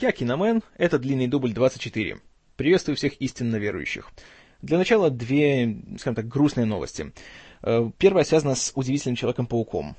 Я 0.00 0.12
Киномен, 0.12 0.62
это 0.78 0.98
длинный 0.98 1.26
дубль 1.26 1.52
24. 1.52 2.20
Приветствую 2.56 2.96
всех 2.96 3.20
истинно 3.20 3.56
верующих. 3.56 4.10
Для 4.62 4.78
начала 4.78 5.10
две, 5.10 5.76
скажем 5.98 6.14
так, 6.14 6.26
грустные 6.26 6.64
новости. 6.64 7.12
Э, 7.62 7.90
первая 7.98 8.24
связана 8.24 8.54
с 8.54 8.72
удивительным 8.74 9.16
Человеком-пауком. 9.16 9.96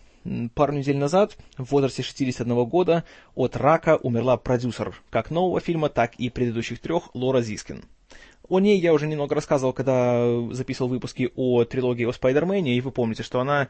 Пару 0.56 0.74
недель 0.74 0.98
назад, 0.98 1.38
в 1.56 1.72
возрасте 1.72 2.02
61 2.02 2.66
года, 2.66 3.04
от 3.36 3.56
рака 3.56 3.96
умерла 3.96 4.38
продюсер 4.38 5.00
как 5.12 5.30
нового 5.30 5.60
фильма, 5.60 5.88
так 5.88 6.16
и 6.16 6.32
предыдущих 6.32 6.80
трех 6.80 7.14
Лора 7.14 7.42
Зискин. 7.42 7.86
О 8.50 8.60
ней 8.60 8.80
я 8.80 8.94
уже 8.94 9.06
немного 9.06 9.36
рассказывал, 9.36 9.72
когда 9.72 10.26
записывал 10.50 10.90
выпуски 10.90 11.30
о 11.36 11.64
трилогии 11.64 12.06
о 12.06 12.12
Спайдермене, 12.12 12.76
и 12.76 12.82
вы 12.82 12.92
помните, 12.92 13.22
что 13.22 13.40
она 13.40 13.70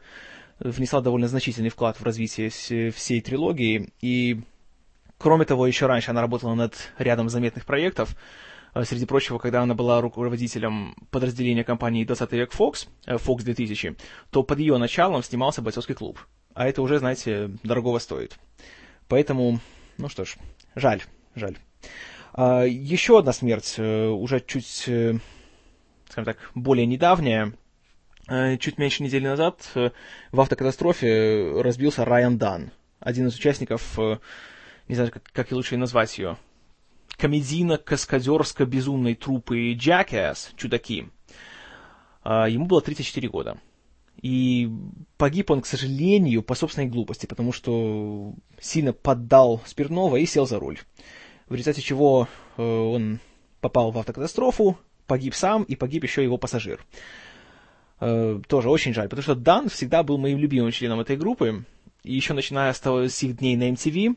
внесла 0.58 1.02
довольно 1.02 1.28
значительный 1.28 1.68
вклад 1.68 2.00
в 2.00 2.04
развитие 2.04 2.48
всей 2.48 3.20
трилогии, 3.20 3.90
и 4.00 4.40
кроме 5.22 5.44
того, 5.44 5.66
еще 5.66 5.86
раньше 5.86 6.10
она 6.10 6.20
работала 6.20 6.54
над 6.54 6.74
рядом 6.98 7.28
заметных 7.28 7.64
проектов, 7.64 8.16
э, 8.74 8.84
среди 8.84 9.06
прочего, 9.06 9.38
когда 9.38 9.62
она 9.62 9.74
была 9.74 10.00
руководителем 10.00 10.94
подразделения 11.10 11.64
компании 11.64 12.04
20 12.04 12.32
век 12.32 12.52
Fox, 12.52 12.88
э, 13.06 13.16
Fox 13.16 13.42
2000, 13.42 13.96
то 14.30 14.42
под 14.42 14.58
ее 14.58 14.76
началом 14.78 15.22
снимался 15.22 15.62
бойцовский 15.62 15.94
клуб. 15.94 16.18
А 16.54 16.66
это 16.66 16.82
уже, 16.82 16.98
знаете, 16.98 17.50
дорогого 17.62 17.98
стоит. 17.98 18.36
Поэтому, 19.08 19.60
ну 19.98 20.08
что 20.08 20.24
ж, 20.24 20.36
жаль, 20.74 21.02
жаль. 21.34 21.56
А, 22.34 22.64
еще 22.64 23.18
одна 23.18 23.32
смерть, 23.32 23.74
э, 23.78 24.06
уже 24.08 24.40
чуть, 24.40 24.66
скажем 24.66 26.24
так, 26.24 26.36
более 26.54 26.86
недавняя, 26.86 27.52
Э, 28.28 28.56
чуть 28.56 28.78
меньше 28.78 29.02
недели 29.02 29.26
назад 29.26 29.68
э, 29.74 29.90
в 30.30 30.40
автокатастрофе 30.40 31.60
разбился 31.60 32.04
Райан 32.04 32.38
Дан, 32.38 32.70
один 33.00 33.26
из 33.26 33.34
участников, 33.34 33.98
э, 33.98 34.18
не 34.88 34.94
знаю, 34.94 35.10
как, 35.10 35.22
как 35.32 35.52
лучше 35.52 35.76
назвать 35.76 36.16
ее, 36.18 36.36
комедийно-каскадерско-безумной 37.18 39.14
трупы 39.14 39.74
Jackass, 39.74 40.50
чудаки. 40.56 41.08
Ему 42.24 42.66
было 42.66 42.80
34 42.80 43.28
года. 43.28 43.58
И 44.20 44.70
погиб 45.16 45.50
он, 45.50 45.60
к 45.60 45.66
сожалению, 45.66 46.42
по 46.42 46.54
собственной 46.54 46.88
глупости, 46.88 47.26
потому 47.26 47.52
что 47.52 48.34
сильно 48.60 48.92
поддал 48.92 49.60
спиртного 49.66 50.16
и 50.16 50.26
сел 50.26 50.46
за 50.46 50.58
руль. 50.60 50.78
В 51.48 51.54
результате 51.54 51.82
чего 51.82 52.28
он 52.56 53.18
попал 53.60 53.90
в 53.90 53.98
автокатастрофу, 53.98 54.78
погиб 55.06 55.34
сам 55.34 55.62
и 55.64 55.76
погиб 55.76 56.04
еще 56.04 56.22
его 56.22 56.38
пассажир. 56.38 56.84
Э, 58.00 58.40
тоже 58.48 58.68
очень 58.68 58.92
жаль, 58.94 59.08
потому 59.08 59.22
что 59.22 59.34
Дан 59.34 59.68
всегда 59.68 60.02
был 60.02 60.18
моим 60.18 60.38
любимым 60.38 60.72
членом 60.72 61.00
этой 61.00 61.16
группы, 61.16 61.64
и 62.02 62.14
еще 62.14 62.34
начиная 62.34 62.72
с, 62.72 62.80
того, 62.80 63.08
с 63.08 63.22
их 63.22 63.36
дней 63.36 63.56
на 63.56 63.70
MTV, 63.70 64.16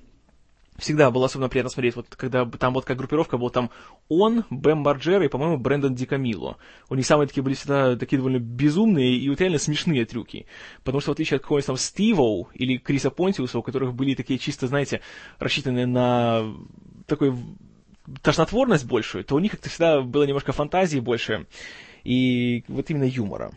всегда 0.77 1.11
было 1.11 1.25
особенно 1.25 1.49
приятно 1.49 1.69
смотреть, 1.69 1.95
вот 1.95 2.07
когда 2.15 2.45
там 2.45 2.73
вот 2.73 2.85
как 2.85 2.97
группировка 2.97 3.37
был 3.37 3.49
там 3.49 3.69
он, 4.09 4.43
Бэм 4.49 4.79
Марджер 4.79 5.21
и, 5.21 5.27
по-моему, 5.27 5.57
Брэндон 5.57 5.95
Ди 5.95 6.05
Камило. 6.05 6.57
У 6.89 6.95
них 6.95 7.05
самые 7.05 7.27
такие 7.27 7.43
были 7.43 7.53
всегда 7.53 7.95
такие 7.95 8.17
довольно 8.17 8.39
безумные 8.39 9.15
и 9.15 9.29
вот 9.29 9.39
реально 9.39 9.59
смешные 9.59 10.05
трюки. 10.05 10.45
Потому 10.83 10.99
что 10.99 11.11
в 11.11 11.13
отличие 11.13 11.37
от 11.37 11.43
какого-нибудь 11.43 11.67
там 11.67 11.77
Стивоу 11.77 12.49
или 12.53 12.77
Криса 12.77 13.09
Понтиуса, 13.09 13.59
у 13.59 13.63
которых 13.63 13.93
были 13.93 14.15
такие 14.15 14.37
чисто, 14.37 14.67
знаете, 14.67 15.01
рассчитанные 15.39 15.85
на 15.85 16.43
такой 17.07 17.33
тошнотворность 18.21 18.85
большую, 18.85 19.23
то 19.23 19.35
у 19.35 19.39
них 19.39 19.51
как-то 19.51 19.69
всегда 19.69 20.01
было 20.01 20.23
немножко 20.23 20.51
фантазии 20.51 20.99
больше 20.99 21.47
и 22.03 22.63
вот 22.67 22.89
именно 22.89 23.05
юмора. 23.05 23.51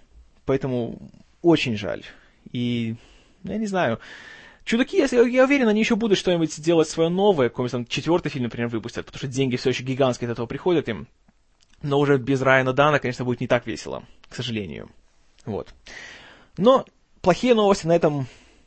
Поэтому 0.46 1.11
очень 1.42 1.77
жаль. 1.77 2.05
И, 2.52 2.96
я 3.44 3.58
не 3.58 3.66
знаю, 3.66 4.00
Чудаки, 4.69 4.98
я, 4.98 5.06
я 5.06 5.44
уверен, 5.44 5.66
они 5.69 5.80
еще 5.80 5.97
будут 5.97 6.19
что-нибудь 6.19 6.61
делать 6.61 6.91
свое 6.91 7.08
новое, 7.08 7.48
какой-нибудь 7.48 7.72
там 7.72 7.86
четвертый 7.86 8.28
фильм, 8.28 8.44
например, 8.44 8.69
выпустят, 8.69 9.06
потому 9.06 9.16
что 9.16 9.27
деньги 9.27 9.56
все 9.56 9.70
еще 9.70 9.83
гигантские 9.83 10.28
от 10.28 10.33
этого 10.33 10.44
приходят 10.44 10.91
им. 10.91 11.08
Но 11.80 11.98
уже 11.98 12.19
без 12.19 12.42
Райана 12.42 12.74
Дана, 12.74 12.98
конечно, 12.98 13.24
будет 13.24 13.41
не 13.41 13.46
так 13.46 13.66
весело, 13.66 14.05
к 14.28 14.34
сожалению. 14.34 14.91
Вот. 15.46 15.72
Но 16.58 16.84
плохие 17.23 17.55
новости 17.55 17.86
на 17.86 17.96
этом 17.96 18.27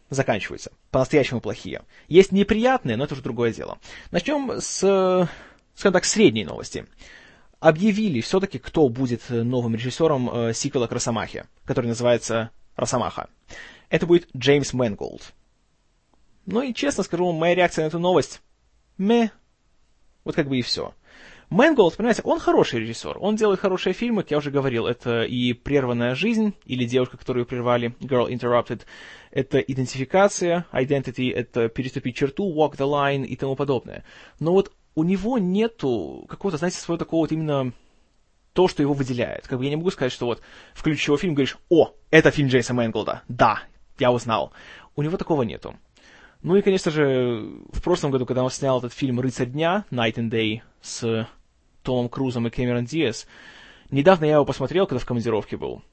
заканчиваются. 0.09 0.71
По-настоящему 0.89 1.39
плохие. 1.39 1.83
Есть 2.07 2.31
неприятные, 2.31 2.97
но 2.97 3.03
это 3.03 3.13
уже 3.13 3.21
другое 3.21 3.53
дело. 3.53 3.77
Начнем 4.09 4.59
с, 4.59 5.29
скажем 5.75 5.93
так, 5.93 6.05
средней 6.05 6.45
новости 6.45 6.87
объявили 7.59 8.21
все-таки, 8.21 8.57
кто 8.57 8.89
будет 8.89 9.21
э, 9.29 9.43
новым 9.43 9.75
режиссером 9.75 10.31
э, 10.33 10.53
сиквела 10.55 10.87
к 10.87 10.93
Росомахе, 10.93 11.45
который 11.63 11.85
называется 11.85 12.49
«Росомаха». 12.75 13.29
Это 13.89 14.07
будет 14.07 14.27
Джеймс 14.35 14.73
Мэнголд. 14.73 15.31
Ну 16.45 16.61
и 16.61 16.73
честно 16.73 17.03
скажу, 17.03 17.31
моя 17.31 17.55
реакция 17.55 17.83
на 17.83 17.87
эту 17.87 17.99
новость— 17.99 18.41
ме. 18.97 19.31
Вот 20.23 20.35
как 20.35 20.47
бы 20.47 20.57
и 20.57 20.61
все. 20.61 20.93
Мэнголд, 21.51 21.97
понимаете, 21.97 22.21
он 22.23 22.39
хороший 22.39 22.79
режиссер, 22.79 23.17
он 23.19 23.35
делает 23.35 23.59
хорошие 23.59 23.91
фильмы, 23.91 24.21
как 24.21 24.31
я 24.31 24.37
уже 24.37 24.51
говорил, 24.51 24.87
это 24.87 25.23
и 25.23 25.51
«Прерванная 25.51 26.15
жизнь», 26.15 26.53
или 26.63 26.85
«Девушка, 26.85 27.17
которую 27.17 27.45
прервали», 27.45 27.93
«Girl 27.99 28.29
Interrupted», 28.29 28.83
это 29.31 29.59
идентификация, 29.59 30.65
identity, 30.71 31.29
это 31.29 31.67
переступить 31.67 32.15
черту, 32.15 32.55
walk 32.55 32.77
the 32.77 32.87
line 32.89 33.25
и 33.25 33.35
тому 33.35 33.57
подобное. 33.57 34.05
Но 34.39 34.53
вот 34.53 34.71
у 34.95 35.03
него 35.03 35.39
нету 35.39 36.25
какого-то, 36.29 36.57
знаете, 36.57 36.77
своего 36.77 36.97
такого 36.97 37.23
вот 37.23 37.33
именно 37.33 37.73
то, 38.53 38.69
что 38.69 38.81
его 38.81 38.93
выделяет. 38.93 39.45
Как 39.45 39.57
бы 39.57 39.65
я 39.65 39.71
не 39.71 39.75
могу 39.75 39.91
сказать, 39.91 40.13
что 40.13 40.27
вот 40.27 40.41
включишь 40.73 41.07
его 41.07 41.17
фильм, 41.17 41.33
говоришь, 41.33 41.57
о, 41.69 41.93
это 42.11 42.31
фильм 42.31 42.47
Джейса 42.47 42.73
Мэнглда, 42.73 43.23
да, 43.27 43.59
я 43.99 44.13
узнал. 44.13 44.53
У 44.95 45.01
него 45.01 45.17
такого 45.17 45.43
нету. 45.43 45.75
Ну 46.43 46.55
и, 46.55 46.61
конечно 46.61 46.91
же, 46.91 47.49
в 47.71 47.81
прошлом 47.83 48.11
году, 48.11 48.25
когда 48.25 48.43
он 48.43 48.49
снял 48.49 48.79
этот 48.79 48.93
фильм 48.93 49.19
«Рыцарь 49.19 49.49
дня», 49.49 49.85
Night 49.91 50.15
and 50.15 50.29
Day, 50.29 50.61
с 50.81 51.27
Томом 51.83 52.09
Крузом 52.09 52.47
и 52.47 52.49
Кэмерон 52.49 52.85
Диас, 52.85 53.27
недавно 53.91 54.25
я 54.25 54.33
его 54.33 54.45
посмотрел, 54.45 54.87
когда 54.87 54.99
в 54.99 55.05
командировке 55.05 55.57
был. 55.57 55.83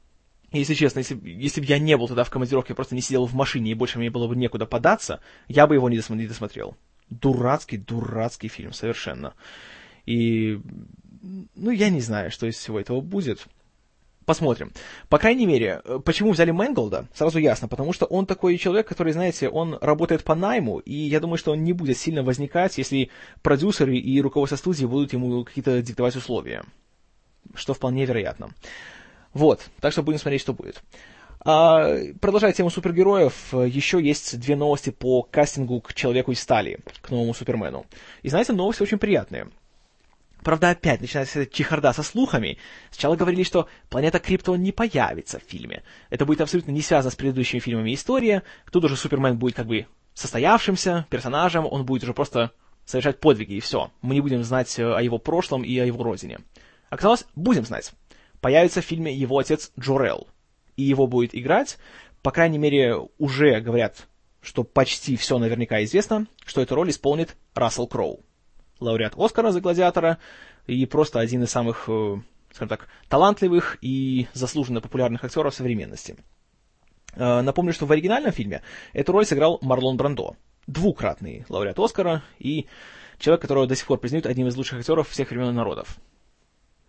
Если 0.50 0.72
честно, 0.72 1.00
если, 1.00 1.20
если 1.22 1.60
бы 1.60 1.66
я 1.66 1.78
не 1.78 1.96
был 1.96 2.08
тогда 2.08 2.24
в 2.24 2.30
командировке, 2.30 2.74
просто 2.74 2.94
не 2.94 3.02
сидел 3.02 3.26
в 3.26 3.34
машине 3.34 3.72
и 3.72 3.74
больше 3.74 3.98
мне 3.98 4.10
было 4.10 4.26
бы 4.26 4.36
некуда 4.36 4.64
податься, 4.64 5.20
я 5.46 5.66
бы 5.66 5.74
его 5.74 5.90
не 5.90 5.98
досмотрел 5.98 6.76
дурацкий, 7.10 7.78
дурацкий 7.78 8.48
фильм 8.48 8.72
совершенно. 8.72 9.34
И, 10.06 10.60
ну, 11.54 11.70
я 11.70 11.90
не 11.90 12.00
знаю, 12.00 12.30
что 12.30 12.46
из 12.46 12.56
всего 12.56 12.80
этого 12.80 13.00
будет. 13.00 13.46
Посмотрим. 14.28 14.72
По 15.08 15.16
крайней 15.16 15.46
мере, 15.46 15.80
почему 16.04 16.32
взяли 16.32 16.50
Мэнголда, 16.50 17.06
сразу 17.14 17.38
ясно, 17.38 17.66
потому 17.66 17.94
что 17.94 18.04
он 18.04 18.26
такой 18.26 18.58
человек, 18.58 18.86
который, 18.86 19.14
знаете, 19.14 19.48
он 19.48 19.78
работает 19.80 20.22
по 20.22 20.34
найму, 20.34 20.80
и 20.80 20.92
я 20.92 21.18
думаю, 21.18 21.38
что 21.38 21.52
он 21.52 21.64
не 21.64 21.72
будет 21.72 21.96
сильно 21.96 22.22
возникать, 22.22 22.76
если 22.76 23.08
продюсеры 23.40 23.96
и 23.96 24.20
руководство 24.20 24.56
студии 24.56 24.84
будут 24.84 25.14
ему 25.14 25.44
какие-то 25.44 25.80
диктовать 25.80 26.14
условия. 26.14 26.62
Что 27.54 27.72
вполне 27.72 28.04
вероятно. 28.04 28.50
Вот, 29.32 29.62
так 29.80 29.92
что 29.92 30.02
будем 30.02 30.18
смотреть, 30.18 30.42
что 30.42 30.52
будет. 30.52 30.82
А, 31.40 31.96
продолжая 32.20 32.52
тему 32.52 32.68
супергероев, 32.68 33.54
еще 33.54 33.98
есть 33.98 34.38
две 34.38 34.56
новости 34.56 34.90
по 34.90 35.22
кастингу 35.22 35.80
к 35.80 35.94
Человеку 35.94 36.32
из 36.32 36.40
стали, 36.40 36.80
к 37.00 37.08
новому 37.08 37.32
Супермену. 37.32 37.86
И 38.20 38.28
знаете, 38.28 38.52
новости 38.52 38.82
очень 38.82 38.98
приятные. 38.98 39.48
Правда, 40.42 40.70
опять 40.70 41.00
начинается 41.00 41.46
чехарда 41.46 41.92
со 41.92 42.02
слухами. 42.02 42.58
Сначала 42.90 43.16
говорили, 43.16 43.42
что 43.42 43.68
планета 43.88 44.18
Криптон 44.18 44.62
не 44.62 44.72
появится 44.72 45.40
в 45.40 45.42
фильме. 45.42 45.82
Это 46.10 46.24
будет 46.24 46.40
абсолютно 46.40 46.70
не 46.70 46.80
связано 46.80 47.10
с 47.10 47.16
предыдущими 47.16 47.60
фильмами 47.60 47.94
история. 47.94 48.42
Тут 48.70 48.84
уже 48.84 48.96
Супермен 48.96 49.38
будет 49.38 49.56
как 49.56 49.66
бы 49.66 49.86
состоявшимся 50.14 51.06
персонажем, 51.10 51.66
он 51.66 51.84
будет 51.84 52.02
уже 52.04 52.14
просто 52.14 52.52
совершать 52.84 53.20
подвиги, 53.20 53.54
и 53.54 53.60
все. 53.60 53.90
Мы 54.00 54.14
не 54.14 54.20
будем 54.20 54.42
знать 54.42 54.78
э, 54.78 54.84
о 54.84 55.02
его 55.02 55.18
прошлом 55.18 55.62
и 55.62 55.78
о 55.78 55.84
его 55.84 56.02
родине. 56.02 56.38
Оказалось, 56.88 57.26
будем 57.36 57.64
знать. 57.64 57.92
Появится 58.40 58.80
в 58.80 58.84
фильме 58.84 59.14
его 59.14 59.38
отец 59.38 59.72
Джорел– 59.78 60.28
и 60.78 60.84
его 60.84 61.06
будет 61.06 61.34
играть. 61.34 61.76
По 62.22 62.30
крайней 62.30 62.56
мере, 62.56 62.96
уже 63.18 63.60
говорят, 63.60 64.06
что 64.40 64.62
почти 64.62 65.16
все 65.16 65.38
наверняка 65.38 65.82
известно, 65.84 66.26
что 66.46 66.62
эту 66.62 66.76
роль 66.76 66.90
исполнит 66.90 67.36
Рассел 67.54 67.88
Кроу. 67.88 68.20
Лауреат 68.80 69.14
Оскара 69.16 69.50
за 69.50 69.60
«Гладиатора» 69.60 70.18
и 70.66 70.86
просто 70.86 71.20
один 71.20 71.42
из 71.42 71.50
самых, 71.50 71.84
э, 71.88 72.16
скажем 72.52 72.68
так, 72.68 72.88
талантливых 73.08 73.78
и 73.80 74.28
заслуженно 74.34 74.80
популярных 74.80 75.24
актеров 75.24 75.54
современности. 75.54 76.16
Э, 77.14 77.40
напомню, 77.40 77.72
что 77.72 77.86
в 77.86 77.92
оригинальном 77.92 78.32
фильме 78.32 78.62
эту 78.92 79.12
роль 79.12 79.26
сыграл 79.26 79.58
Марлон 79.62 79.96
Брандо, 79.96 80.36
двукратный 80.66 81.44
лауреат 81.48 81.78
Оскара 81.78 82.22
и 82.38 82.66
человек, 83.18 83.42
которого 83.42 83.66
до 83.66 83.74
сих 83.74 83.86
пор 83.86 83.98
признают 83.98 84.26
одним 84.26 84.48
из 84.48 84.56
лучших 84.56 84.80
актеров 84.80 85.08
всех 85.08 85.30
времен 85.30 85.50
и 85.50 85.52
народов. 85.52 85.98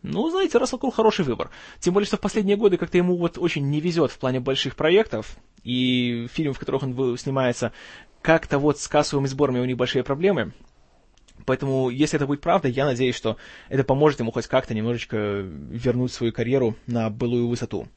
Ну, 0.01 0.29
знаете, 0.29 0.57
Рассел 0.57 0.79
Кроу 0.79 0.91
хороший 0.91 1.25
выбор. 1.25 1.49
Тем 1.79 1.93
более, 1.93 2.07
что 2.07 2.15
в 2.15 2.21
последние 2.21 2.55
годы 2.55 2.77
как-то 2.77 2.97
ему 2.97 3.17
вот 3.17 3.37
очень 3.37 3.69
не 3.69 3.81
везет 3.81 4.11
в 4.11 4.17
плане 4.17 4.39
больших 4.39 4.77
проектов, 4.77 5.35
и 5.63 6.27
фильмов, 6.31 6.55
в 6.55 6.59
которых 6.59 6.83
он 6.83 7.17
снимается, 7.17 7.73
как-то 8.21 8.59
вот 8.59 8.79
с 8.79 8.87
кассовыми 8.87 9.27
сборами 9.27 9.59
у 9.59 9.65
них 9.65 9.77
большие 9.77 10.03
проблемы. 10.03 10.53
Поэтому, 11.45 11.89
если 11.89 12.17
это 12.17 12.27
будет 12.27 12.41
правда, 12.41 12.67
я 12.67 12.85
надеюсь, 12.85 13.15
что 13.15 13.37
это 13.69 13.83
поможет 13.83 14.19
ему 14.19 14.31
хоть 14.31 14.47
как-то 14.47 14.73
немножечко 14.73 15.17
вернуть 15.17 16.11
свою 16.11 16.33
карьеру 16.33 16.75
на 16.87 17.09
былую 17.09 17.47
высоту. 17.47 17.87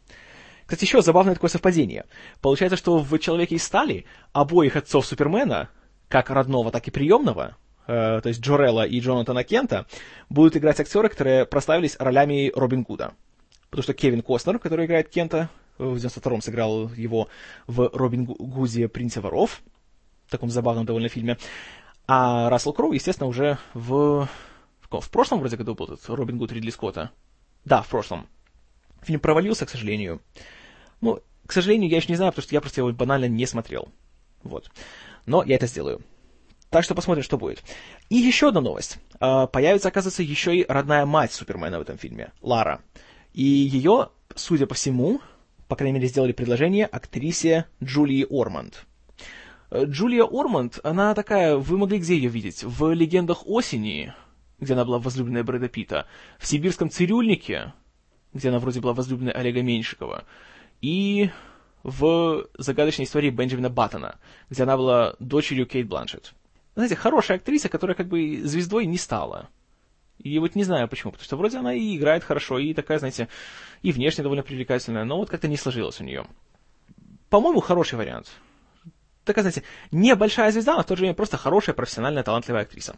Кстати, 0.67 0.85
еще 0.85 1.03
забавное 1.03 1.35
такое 1.35 1.51
совпадение. 1.51 2.07
Получается, 2.41 2.77
что 2.77 2.99
в 2.99 3.19
«Человеке 3.19 3.57
из 3.57 3.65
стали» 3.65 4.07
обоих 4.33 4.77
отцов 4.77 5.07
Супермена, 5.07 5.69
как 6.09 6.31
родного, 6.31 6.71
так 6.71 6.87
и 6.89 6.91
приемного, 6.91 7.57
э, 7.87 8.21
то 8.23 8.29
есть 8.29 8.41
Джорелла 8.41 8.87
и 8.87 9.01
Джонатана 9.01 9.45
Кента, 9.45 9.87
будут 10.31 10.57
играть 10.57 10.81
актеры, 10.81 11.09
которые 11.09 11.47
прославились 11.47 11.97
ролями 11.99 12.53
Робин 12.55 12.85
Гуда. 12.85 13.13
Потому 13.71 13.83
что 13.83 13.95
Кевин 13.95 14.23
Костнер, 14.23 14.59
который 14.59 14.87
играет 14.87 15.09
Кента, 15.09 15.51
в 15.79 15.97
92-м 15.97 16.43
сыграл 16.43 16.91
его 16.91 17.29
в 17.67 17.91
Робин 17.93 18.25
Гузе 18.25 18.89
«Принце 18.89 19.21
воров», 19.21 19.63
в 20.27 20.31
таком 20.31 20.51
забавном 20.51 20.87
довольно 20.87 21.09
фильме. 21.09 21.37
А 22.07 22.51
Рассел 22.51 22.73
Кроу, 22.73 22.93
естественно, 22.93 23.29
уже 23.29 23.59
в... 23.75 24.29
В 24.91 25.11
прошлом 25.11 25.41
вроде 25.41 25.57
году 25.57 25.75
был 25.75 25.87
этот 25.87 26.07
Робин 26.09 26.37
Гуд 26.37 26.53
Ридли 26.53 26.71
Скотта. 26.71 27.11
Да, 27.65 27.81
в 27.83 27.89
прошлом. 27.89 28.27
Фильм 29.03 29.21
провалился, 29.21 29.65
к 29.65 29.71
сожалению. 29.71 30.21
Ну, 31.01 31.21
к 31.47 31.53
сожалению, 31.53 31.91
я 31.91 31.97
еще 31.97 32.09
не 32.09 32.17
знаю, 32.17 32.33
потому 32.33 32.43
что 32.45 32.55
я 32.55 32.61
просто 32.61 32.81
его 32.83 32.93
банально 32.93 33.27
не 33.27 33.47
смотрел. 33.47 33.89
Вот. 34.43 34.71
Но 35.25 35.43
я 35.45 35.57
это 35.57 35.67
сделаю. 35.67 36.03
Так 36.69 36.85
что 36.85 36.95
посмотрим, 36.95 37.23
что 37.23 37.39
будет. 37.39 37.63
И 38.09 38.17
еще 38.17 38.49
одна 38.49 38.61
новость. 38.61 38.99
А, 39.21 39.47
появится, 39.47 39.89
оказывается, 39.89 40.23
еще 40.23 40.57
и 40.57 40.67
родная 40.67 41.07
мать 41.07 41.33
Супермена 41.33 41.79
в 41.79 41.83
этом 41.83 41.99
фильме, 41.99 42.33
Лара. 42.41 42.81
И 43.33 43.43
ее, 43.43 44.11
судя 44.35 44.67
по 44.67 44.75
всему, 44.75 45.21
по 45.69 45.77
крайней 45.77 45.95
мере, 45.95 46.09
сделали 46.09 46.33
предложение 46.33 46.87
актрисе 46.87 47.67
Джулии 47.83 48.27
Орманд. 48.29 48.87
Джулия 49.75 50.25
Орманд, 50.25 50.81
она 50.83 51.15
такая, 51.15 51.57
вы 51.57 51.79
могли 51.79 51.99
где 51.99 52.15
ее 52.15 52.29
видеть? 52.29 52.63
В 52.63 52.93
«Легендах 52.93 53.47
осени», 53.47 54.13
где 54.61 54.75
она 54.75 54.85
была 54.85 54.99
возлюбленная 54.99 55.45
Брэда 55.45 55.69
Питта, 55.69 56.07
в 56.39 56.47
«Сибирском 56.47 56.91
цирюльнике», 56.91 57.73
где 58.35 58.51
она 58.51 58.59
вроде 58.59 58.81
была 58.81 58.93
возлюбленной 58.93 59.33
Олега 59.33 59.63
Меньшикова, 59.63 60.25
и 60.83 61.31
в 61.83 62.47
«Загадочной 62.59 63.07
истории 63.07 63.31
Бенджамина 63.31 63.71
Баттона», 63.71 64.19
где 64.51 64.65
она 64.65 64.77
была 64.77 65.17
дочерью 65.21 65.67
Кейт 65.67 65.89
Бланшетт. 65.89 66.35
Знаете, 66.75 66.95
хорошая 66.95 67.39
актриса, 67.39 67.71
которая 67.71 67.97
как 67.97 68.09
бы 68.09 68.43
звездой 68.45 68.85
не 68.85 68.99
стала. 68.99 69.49
И 70.19 70.39
вот 70.39 70.55
не 70.55 70.65
знаю 70.65 70.87
почему, 70.87 71.13
потому 71.13 71.25
что 71.25 71.37
вроде 71.37 71.59
она 71.59 71.73
и 71.73 71.97
играет 71.97 72.25
хорошо, 72.25 72.59
и 72.59 72.75
такая, 72.75 72.99
знаете, 72.99 73.29
и 73.83 73.91
внешне 73.91 74.23
довольно 74.23 74.43
привлекательная, 74.43 75.05
но 75.05 75.17
вот 75.17 75.31
как-то 75.31 75.49
не 75.49 75.57
сложилось 75.57 76.01
у 76.01 76.05
нее. 76.05 76.27
По-моему, 77.31 77.61
хороший 77.61 77.97
вариант. 77.97 78.31
Такая, 79.25 79.43
знаете, 79.43 79.63
небольшая 79.91 80.51
звезда, 80.51 80.77
но 80.77 80.83
в 80.83 80.87
то 80.87 80.97
же 80.97 81.01
время 81.01 81.15
просто 81.15 81.37
хорошая, 81.37 81.75
профессиональная, 81.75 82.23
талантливая 82.23 82.63
актриса. 82.63 82.97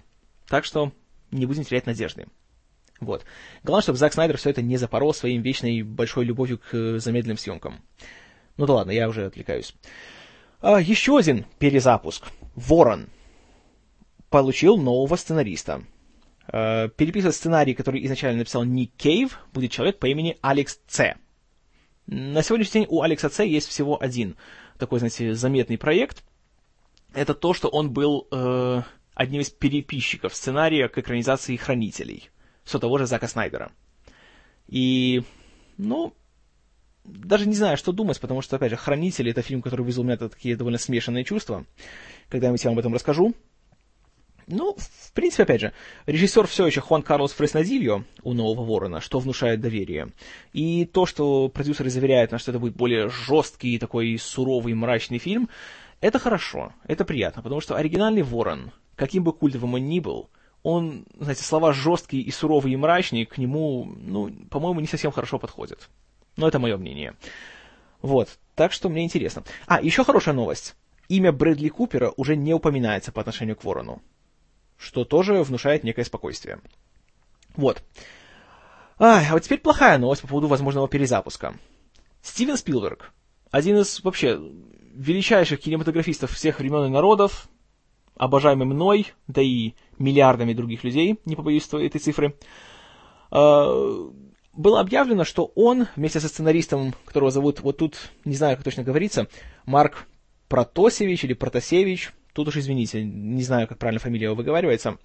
Так 0.49 0.65
что 0.65 0.93
не 1.31 1.47
будем 1.47 1.65
терять 1.65 1.87
надежды. 1.87 2.27
Вот. 3.01 3.25
Главное, 3.63 3.83
чтобы 3.83 3.99
Зак 3.99 4.13
Снайдер 4.13 4.39
все 4.39 4.51
это 4.51 4.63
не 4.63 4.77
запорол 4.77 5.13
своим 5.13 5.43
вечной 5.43 5.83
большой 5.83 6.25
любовью 6.25 6.59
к 6.59 6.75
э, 6.75 6.99
замедленным 6.99 7.37
съемкам. 7.37 7.81
Ну 8.57 8.67
да 8.67 8.75
ладно, 8.75 8.93
я 8.93 9.09
уже 9.09 9.27
отвлекаюсь. 9.27 9.75
А, 10.61 10.81
еще 10.81 11.19
один 11.19 11.45
перезапуск. 11.59 12.25
Ворон 12.55 13.09
получил 14.31 14.79
нового 14.79 15.17
сценариста. 15.17 15.83
Э, 16.51 16.89
переписывать 16.89 17.37
сценарий, 17.37 17.75
который 17.75 18.05
изначально 18.07 18.39
написал 18.39 18.65
Ник 18.65 18.93
Кейв, 18.97 19.39
будет 19.53 19.73
человек 19.73 19.99
по 19.99 20.07
имени 20.07 20.39
Алекс 20.41 20.79
Ц. 20.87 21.17
На 22.07 22.43
сегодняшний 22.43 22.83
день 22.83 22.89
у 22.91 23.03
Алекса 23.03 23.29
Ц 23.29 23.47
есть 23.47 23.69
всего 23.69 24.01
один 24.01 24.37
такой, 24.79 24.99
знаете, 24.99 25.35
заметный 25.35 25.79
проект. 25.79 26.25
Это 27.13 27.35
то, 27.35 27.55
что 27.55 27.69
он 27.69 27.93
был 27.93 28.27
э, 28.31 28.83
одним 29.15 29.41
из 29.41 29.51
переписчиков 29.51 30.35
сценария 30.35 30.89
к 30.89 30.99
экранизации 30.99 31.57
«Хранителей» 31.57 32.31
все 32.65 32.79
того 32.79 32.99
же 32.99 33.07
Зака 33.07 33.29
Снайдера. 33.29 33.71
И, 34.67 35.23
ну, 35.77 36.15
даже 37.05 37.47
не 37.47 37.55
знаю, 37.55 37.77
что 37.77 37.93
думать, 37.93 38.19
потому 38.21 38.41
что, 38.41 38.57
опять 38.57 38.71
же, 38.71 38.77
«Хранители»— 38.77 39.31
это 39.33 39.43
фильм, 39.43 39.63
который 39.63 39.83
вызвал 39.83 40.05
у 40.05 40.07
меня 40.07 40.17
такие 40.17 40.57
довольно 40.57 40.79
смешанные 40.79 41.25
чувства. 41.25 41.67
Когда-нибудь 42.31 42.65
я 42.65 42.71
вам 42.71 42.77
об 42.77 42.81
этом 42.81 42.95
расскажу. 42.95 43.35
Ну, 44.47 44.77
в 44.79 45.13
принципе, 45.13 45.45
опять 45.45 45.61
же, 45.61 45.73
режиссер 46.07 46.47
все 46.47 46.67
еще 46.67 46.81
Хуан 46.81 47.03
Карлос 47.03 47.33
Фреснадильо 47.33 48.05
у 48.23 48.35
«Нового 48.35 48.65
Ворона», 48.65 49.01
что 49.01 49.19
внушает 49.19 49.61
доверие. 49.61 50.13
И 50.53 50.85
то, 50.85 51.07
что 51.07 51.49
продюсеры 51.49 51.89
заверяют 51.89 52.31
нас, 52.31 52.43
что 52.43 52.51
это 52.51 52.59
будет 52.59 52.77
более 52.77 53.09
жесткий, 53.09 53.79
такой 53.79 54.19
суровый, 54.19 54.75
мрачный 54.75 55.19
фильм, 55.19 55.49
это 56.01 56.19
хорошо, 56.19 56.73
это 56.87 57.05
приятно, 57.05 57.43
потому 57.43 57.61
что 57.61 57.77
оригинальный 57.77 58.23
«Ворон», 58.23 58.73
каким 58.97 59.25
бы 59.25 59.33
культовым 59.33 59.75
он 59.75 59.89
ни 59.89 60.01
был, 60.01 60.29
он, 60.63 61.07
знаете, 61.19 61.43
слова 61.43 61.73
жесткий 61.73 62.21
и 62.21 62.31
суровый 62.31 62.73
и 62.73 62.77
мрачный 62.77 63.25
к 63.25 63.39
нему, 63.39 63.85
ну, 63.85 64.31
по-моему, 64.51 64.81
не 64.81 64.87
совсем 64.87 65.13
хорошо 65.13 65.39
подходят. 65.39 65.89
Но 66.37 66.49
это 66.49 66.59
мое 66.59 66.77
мнение. 66.77 67.15
Вот, 68.03 68.39
так 68.55 68.73
что 68.73 68.89
мне 68.89 69.05
интересно. 69.05 69.45
А, 69.67 69.81
еще 69.81 70.05
хорошая 70.05 70.35
новость. 70.35 70.75
Имя 71.09 71.33
Брэдли 71.33 71.69
Купера 71.69 72.13
уже 72.17 72.35
не 72.35 72.55
упоминается 72.55 73.13
по 73.13 73.21
отношению 73.21 73.57
к 73.57 73.65
Ворону 73.65 74.03
что 74.85 75.05
тоже 75.05 75.43
внушает 75.43 75.83
некое 75.83 76.05
спокойствие. 76.05 76.61
Вот. 77.57 77.83
А, 78.99 79.21
а 79.29 79.33
вот 79.33 79.43
теперь 79.43 79.59
плохая 79.59 79.99
новость 79.99 80.23
по 80.23 80.29
поводу 80.29 80.47
возможного 80.47 80.89
перезапуска. 80.89 81.55
Стивен 82.23 82.57
Спилберг, 82.57 83.13
один 83.51 83.79
из 83.79 84.03
вообще 84.05 84.41
величайших 84.95 85.61
кинематографистов 85.61 86.31
всех 86.31 86.59
времен 86.59 86.87
и 86.87 86.91
народов, 86.91 87.49
обожаемый 88.17 88.67
мной, 88.67 89.09
да 89.27 89.43
и 89.43 89.73
миллиардами 89.99 90.53
других 90.53 90.85
людей, 90.85 91.19
не 91.25 91.35
побоюсь 91.35 91.67
этой 91.73 91.99
цифры, 91.99 92.37
а, 93.31 94.11
было 94.53 94.81
объявлено, 94.81 95.25
что 95.25 95.51
он 95.57 95.89
вместе 95.97 96.21
со 96.21 96.29
сценаристом, 96.29 96.95
которого 97.05 97.31
зовут, 97.31 97.61
вот 97.61 97.79
тут, 97.79 97.97
не 98.25 98.35
знаю, 98.35 98.57
как 98.57 98.65
точно 98.65 98.85
говорится, 98.85 99.27
Марк 99.67 100.07
Протосевич 100.49 101.25
или 101.25 101.33
Протасевич, 101.33 102.13
тут 102.35 102.49
уж 102.49 102.57
извините, 102.57 103.03
не 103.03 103.43
знаю, 103.43 103.67
как 103.67 103.79
правильно 103.79 104.01
фамилия 104.01 104.27
его 104.27 104.35
выговаривается, 104.35 104.99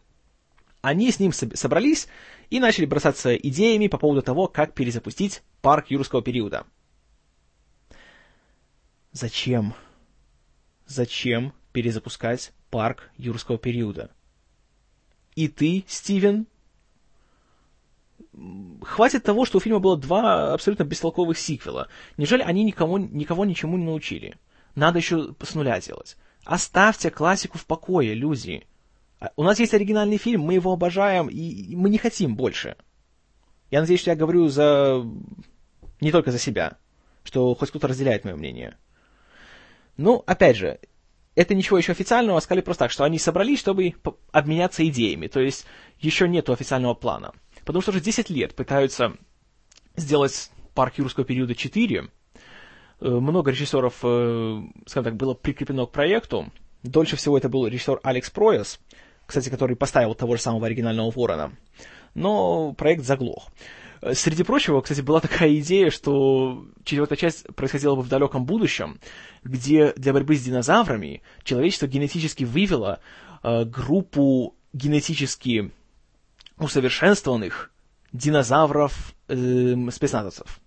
они 0.82 1.12
с 1.12 1.20
ним 1.20 1.32
собрались 1.32 2.08
и 2.50 2.60
начали 2.60 2.86
бросаться 2.86 3.36
идеями 3.36 3.88
по 3.88 3.98
поводу 3.98 4.22
того, 4.22 4.48
как 4.48 4.74
перезапустить 4.74 5.44
парк 5.62 5.92
юрского 5.92 6.22
периода. 6.22 6.66
Зачем? 9.12 9.74
Зачем 10.86 11.54
перезапускать 11.72 12.52
парк 12.70 13.12
юрского 13.18 13.58
периода? 13.58 14.10
И 15.36 15.48
ты, 15.48 15.86
Стивен, 15.88 16.48
хватит 18.82 19.24
того, 19.24 19.46
что 19.46 19.58
у 19.58 19.62
фильма 19.62 19.80
было 19.80 19.98
два 19.98 20.54
абсолютно 20.54 20.84
бестолковых 20.84 21.38
сиквела. 21.38 21.90
Неужели 22.18 22.42
они 22.42 22.64
никому, 22.64 22.98
никого 22.98 23.46
ничему 23.46 23.78
не 23.78 23.86
научили? 23.86 24.38
Надо 24.76 25.00
еще 25.00 25.36
с 25.42 25.56
нуля 25.56 25.80
делать. 25.80 26.18
Оставьте 26.50 27.12
классику 27.12 27.60
в 27.60 27.68
покое, 27.68 28.16
люди. 28.16 28.66
А, 29.20 29.30
у 29.36 29.44
нас 29.44 29.60
есть 29.60 29.76
оригинальный 29.76 30.18
фильм, 30.18 30.42
мы 30.42 30.56
его 30.56 30.74
обожаем, 30.74 31.28
и 31.28 31.76
мы 31.76 31.92
не 31.92 32.00
хотим 32.00 32.36
больше. 32.36 32.76
Я 33.70 33.82
надеюсь, 33.82 34.00
что 34.02 34.10
я 34.10 34.16
говорю 34.16 34.48
за... 34.48 35.06
не 36.02 36.12
только 36.12 36.32
за 36.32 36.40
себя, 36.40 36.78
что 37.22 37.54
хоть 37.54 37.70
кто-то 37.70 37.88
разделяет 37.88 38.26
мое 38.26 38.36
мнение. 38.36 38.78
Ну, 39.96 40.24
опять 40.26 40.58
же, 40.58 40.80
это 41.36 41.54
ничего 41.54 41.78
еще 41.78 41.92
официального, 41.92 42.40
сказали 42.40 42.64
просто 42.64 42.86
так, 42.86 42.92
что 42.92 43.04
они 43.04 43.20
собрались, 43.20 43.60
чтобы 43.60 43.94
обменяться 44.32 44.84
идеями, 44.88 45.28
то 45.28 45.40
есть 45.40 45.68
еще 46.00 46.28
нет 46.28 46.50
официального 46.50 46.96
плана. 46.96 47.32
Потому 47.64 47.84
что 47.84 47.92
уже 47.92 48.02
10 48.02 48.28
лет 48.32 48.56
пытаются 48.56 49.16
сделать 49.96 50.50
парк 50.74 50.98
юрского 50.98 51.28
периода 51.28 51.54
4, 51.54 52.10
Э, 52.19 52.19
много 53.02 53.52
режиссеров, 53.52 54.00
э, 54.04 54.62
скажем 54.86 55.04
так, 55.04 55.16
было 55.16 55.34
прикреплено 55.34 55.88
к 55.88 55.92
проекту. 55.92 56.52
Дольше 56.84 57.16
всего 57.16 57.38
это 57.38 57.50
был 57.50 57.68
режиссер 57.68 58.00
Алекс 58.04 58.30
Прояс, 58.30 58.80
кстати, 59.26 59.50
который 59.50 59.76
поставил 59.76 60.16
того 60.16 60.36
же 60.36 60.42
самого 60.42 60.68
оригинального 60.68 61.12
Ворона. 61.12 61.54
Но 62.14 62.74
проект 62.74 63.06
заглох. 63.06 63.50
Э, 64.02 64.14
среди 64.14 64.44
прочего, 64.44 64.82
кстати, 64.82 65.02
была 65.02 65.20
такая 65.20 65.56
идея, 65.58 65.90
что 65.90 66.66
четвертая 66.84 67.18
часть 67.18 67.48
происходила 67.56 67.96
бы 67.96 68.02
в 68.02 68.10
далеком 68.10 68.46
будущем, 68.46 69.00
где 69.44 69.94
для 69.94 70.14
борьбы 70.14 70.36
с 70.36 70.44
динозаврами 70.44 71.22
человечество 71.44 71.88
генетически 71.88 72.44
вывело 72.44 73.00
э, 73.44 73.66
группу 73.66 74.56
генетически 74.74 75.72
усовершенствованных 76.58 77.72
динозавров-спецназовцев. 78.14 80.48
Э, 80.48 80.62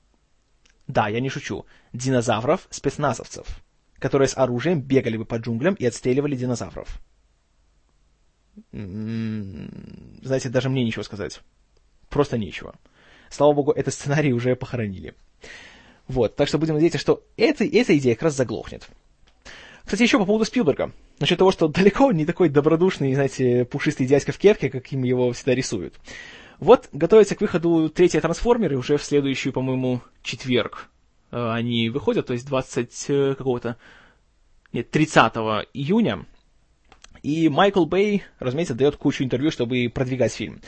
да, 0.92 1.08
я 1.08 1.20
не 1.20 1.28
шучу. 1.28 1.66
Динозавров, 1.92 2.66
спецназовцев, 2.70 3.46
которые 3.98 4.28
с 4.28 4.36
оружием 4.36 4.80
бегали 4.80 5.16
бы 5.16 5.24
по 5.24 5.36
джунглям 5.36 5.74
и 5.74 5.86
отстреливали 5.86 6.36
динозавров. 6.36 7.00
М-м-м, 8.72 10.20
знаете, 10.22 10.48
даже 10.48 10.68
мне 10.68 10.84
ничего 10.84 11.02
сказать. 11.02 11.40
Просто 12.08 12.36
нечего. 12.38 12.74
Слава 13.30 13.54
богу, 13.54 13.72
этот 13.72 13.94
сценарий 13.94 14.32
уже 14.34 14.54
похоронили. 14.54 15.14
Вот, 16.06 16.36
так 16.36 16.48
что 16.48 16.58
будем 16.58 16.74
надеяться, 16.74 16.98
что 16.98 17.24
эта, 17.36 17.64
эта 17.64 17.96
идея 17.96 18.14
как 18.14 18.24
раз 18.24 18.36
заглохнет. 18.36 18.88
Кстати, 19.84 20.02
еще 20.02 20.18
по 20.18 20.26
поводу 20.26 20.44
Спилберга. 20.44 20.92
Насчет 21.18 21.38
того, 21.38 21.50
что 21.50 21.68
далеко 21.68 22.12
не 22.12 22.26
такой 22.26 22.48
добродушный, 22.48 23.14
знаете, 23.14 23.64
пушистый 23.64 24.06
дядька 24.06 24.32
в 24.32 24.38
кепке, 24.38 24.70
каким 24.70 25.02
его 25.02 25.32
всегда 25.32 25.54
рисуют. 25.54 25.94
Вот 26.62 26.88
готовится 26.92 27.34
к 27.34 27.40
выходу 27.40 27.88
третья 27.88 28.20
трансформеры 28.20 28.78
уже 28.78 28.96
в 28.96 29.02
следующую, 29.02 29.52
по-моему, 29.52 30.00
четверг. 30.22 30.90
Э, 31.32 31.50
они 31.50 31.90
выходят, 31.90 32.28
то 32.28 32.34
есть 32.34 32.46
20 32.46 33.06
э, 33.08 33.34
какого-то... 33.34 33.78
Нет, 34.72 34.88
30 34.92 35.34
июня. 35.74 36.24
И 37.24 37.48
Майкл 37.48 37.84
Бэй, 37.84 38.22
разумеется, 38.38 38.74
дает 38.74 38.94
кучу 38.94 39.24
интервью, 39.24 39.50
чтобы 39.50 39.90
продвигать 39.92 40.32
фильм. 40.32 40.60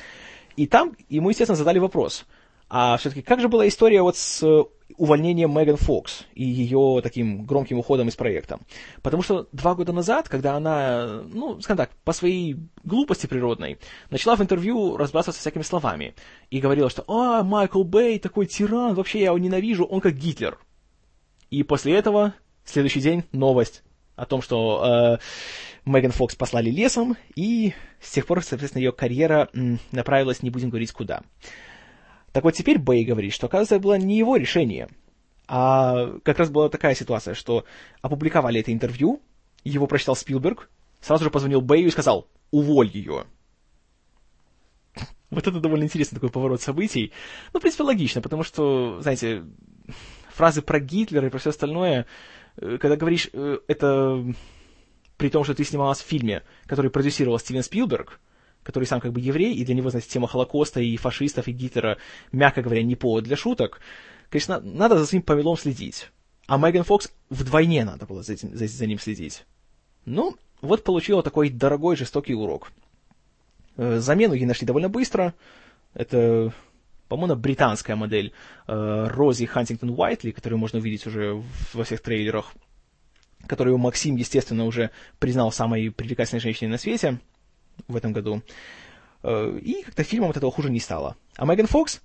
И 0.56 0.66
там 0.66 0.96
ему, 1.08 1.30
естественно, 1.30 1.56
задали 1.56 1.78
вопрос, 1.78 2.26
а 2.76 2.96
все-таки 2.96 3.22
как 3.22 3.40
же 3.40 3.48
была 3.48 3.68
история 3.68 4.02
вот 4.02 4.16
с 4.16 4.42
э, 4.42 4.64
увольнением 4.96 5.56
Меган 5.56 5.76
Фокс 5.76 6.24
и 6.34 6.42
ее 6.42 7.02
таким 7.04 7.44
громким 7.44 7.78
уходом 7.78 8.08
из 8.08 8.16
проекта? 8.16 8.58
Потому 9.00 9.22
что 9.22 9.46
два 9.52 9.76
года 9.76 9.92
назад, 9.92 10.28
когда 10.28 10.56
она, 10.56 11.22
ну, 11.32 11.60
скажем 11.60 11.76
так, 11.76 11.90
по 12.02 12.12
своей 12.12 12.56
глупости 12.82 13.28
природной, 13.28 13.78
начала 14.10 14.34
в 14.34 14.40
интервью 14.40 14.96
разбрасываться 14.96 15.40
всякими 15.40 15.62
словами 15.62 16.16
и 16.50 16.58
говорила, 16.58 16.90
что 16.90 17.04
«А, 17.06 17.44
Майкл 17.44 17.84
Бэй 17.84 18.18
такой 18.18 18.46
тиран, 18.46 18.94
вообще 18.94 19.20
я 19.20 19.26
его 19.26 19.38
ненавижу, 19.38 19.84
он 19.84 20.00
как 20.00 20.14
Гитлер». 20.14 20.58
И 21.50 21.62
после 21.62 21.94
этого, 21.94 22.34
следующий 22.64 23.00
день, 23.00 23.22
новость 23.30 23.84
о 24.16 24.26
том, 24.26 24.42
что 24.42 25.18
э, 25.20 25.88
Меган 25.88 26.10
Фокс 26.10 26.34
послали 26.34 26.70
лесом, 26.70 27.16
и 27.36 27.72
с 28.00 28.10
тех 28.10 28.26
пор, 28.26 28.42
соответственно, 28.42 28.82
ее 28.82 28.90
карьера 28.90 29.48
м, 29.54 29.78
направилась, 29.92 30.42
не 30.42 30.50
будем 30.50 30.70
говорить, 30.70 30.90
куда. 30.90 31.22
Так 32.34 32.42
вот 32.42 32.50
теперь 32.50 32.80
Бэй 32.80 33.04
говорит, 33.04 33.32
что, 33.32 33.46
оказывается, 33.46 33.76
это 33.76 33.84
было 33.84 33.96
не 33.96 34.18
его 34.18 34.34
решение, 34.34 34.88
а 35.46 36.18
как 36.24 36.40
раз 36.40 36.50
была 36.50 36.68
такая 36.68 36.96
ситуация, 36.96 37.32
что 37.32 37.64
опубликовали 38.02 38.58
это 38.58 38.72
интервью, 38.72 39.22
его 39.62 39.86
прочитал 39.86 40.16
Спилберг, 40.16 40.68
сразу 41.00 41.22
же 41.22 41.30
позвонил 41.30 41.60
Бэю 41.60 41.86
и 41.86 41.92
сказал 41.92 42.26
«Уволь 42.50 42.90
ее». 42.92 43.26
Вот 45.30 45.46
это 45.46 45.60
довольно 45.60 45.84
интересный 45.84 46.16
такой 46.16 46.30
поворот 46.30 46.60
событий. 46.60 47.12
Ну, 47.52 47.60
в 47.60 47.62
принципе, 47.62 47.84
логично, 47.84 48.20
потому 48.20 48.42
что, 48.42 49.00
знаете, 49.00 49.44
фразы 50.30 50.60
про 50.60 50.80
Гитлера 50.80 51.28
и 51.28 51.30
про 51.30 51.38
все 51.38 51.50
остальное, 51.50 52.06
э, 52.56 52.78
когда 52.78 52.96
говоришь 52.96 53.30
э, 53.32 53.58
это 53.68 54.24
при 55.18 55.28
том, 55.28 55.44
что 55.44 55.54
ты 55.54 55.62
снималась 55.62 56.00
в 56.00 56.06
фильме, 56.06 56.42
который 56.66 56.90
продюсировал 56.90 57.38
Стивен 57.38 57.62
Спилберг, 57.62 58.18
который 58.64 58.84
сам 58.84 59.00
как 59.00 59.12
бы 59.12 59.20
еврей, 59.20 59.54
и 59.54 59.64
для 59.64 59.74
него, 59.74 59.90
знаете, 59.90 60.08
тема 60.08 60.26
Холокоста 60.26 60.80
и 60.80 60.96
фашистов, 60.96 61.46
и 61.46 61.52
Гитлера, 61.52 61.98
мягко 62.32 62.62
говоря, 62.62 62.82
не 62.82 62.96
повод 62.96 63.24
для 63.24 63.36
шуток, 63.36 63.80
конечно, 64.30 64.58
надо 64.60 64.98
за 64.98 65.06
своим 65.06 65.22
повелом 65.22 65.56
следить. 65.56 66.10
А 66.46 66.58
Меган 66.58 66.82
Фокс 66.84 67.12
вдвойне 67.30 67.84
надо 67.84 68.06
было 68.06 68.22
за, 68.22 68.32
этим, 68.32 68.56
за, 68.56 68.66
за 68.66 68.86
ним 68.86 68.98
следить. 68.98 69.44
Ну, 70.04 70.36
вот 70.60 70.82
получила 70.82 71.22
такой 71.22 71.50
дорогой, 71.50 71.96
жестокий 71.96 72.34
урок. 72.34 72.72
Э, 73.76 73.98
замену 73.98 74.34
ей 74.34 74.46
нашли 74.46 74.66
довольно 74.66 74.88
быстро. 74.88 75.34
Это, 75.94 76.52
по-моему, 77.08 77.36
британская 77.36 77.96
модель 77.96 78.32
э, 78.66 79.06
Рози 79.08 79.46
Хантингтон 79.46 79.90
Уайтли, 79.90 80.32
которую 80.32 80.58
можно 80.58 80.80
увидеть 80.80 81.06
уже 81.06 81.42
во 81.72 81.84
всех 81.84 82.00
трейлерах 82.00 82.54
которую 83.46 83.76
Максим, 83.76 84.16
естественно, 84.16 84.64
уже 84.64 84.90
признал 85.18 85.52
самой 85.52 85.90
привлекательной 85.90 86.40
женщиной 86.40 86.70
на 86.70 86.78
свете 86.78 87.20
в 87.88 87.96
этом 87.96 88.12
году. 88.12 88.42
Э, 89.22 89.58
и 89.60 89.82
как-то 89.82 90.04
фильмом 90.04 90.30
от 90.30 90.36
этого 90.36 90.52
хуже 90.52 90.70
не 90.70 90.80
стало. 90.80 91.16
А 91.36 91.46
Меган 91.46 91.66
Фокс? 91.66 92.00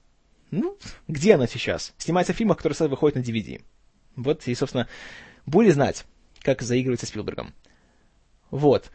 Ну, 0.51 0.77
где 1.07 1.35
она 1.35 1.47
сейчас? 1.47 1.93
Снимается 1.97 2.33
в 2.33 2.37
фильмах, 2.37 2.57
которые 2.57 2.89
выходят 2.89 3.15
на 3.15 3.21
DVD. 3.21 3.61
Вот, 4.15 4.47
и, 4.47 4.55
собственно, 4.55 4.87
будем 5.45 5.73
знать, 5.73 6.05
как 6.41 6.61
заигрывается 6.61 7.05
Спилбергом. 7.05 7.53
Вот. 8.49 8.89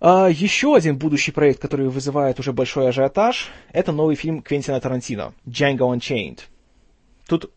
А 0.00 0.28
еще 0.28 0.74
один 0.74 0.98
будущий 0.98 1.32
проект, 1.32 1.60
который 1.60 1.88
вызывает 1.88 2.40
уже 2.40 2.52
большой 2.52 2.88
ажиотаж, 2.88 3.50
это 3.72 3.92
новый 3.92 4.16
фильм 4.16 4.42
Квентина 4.42 4.80
Тарантино 4.80 5.32
«Django 5.46 5.96
Unchained». 5.96 6.40
Тут 7.26 7.52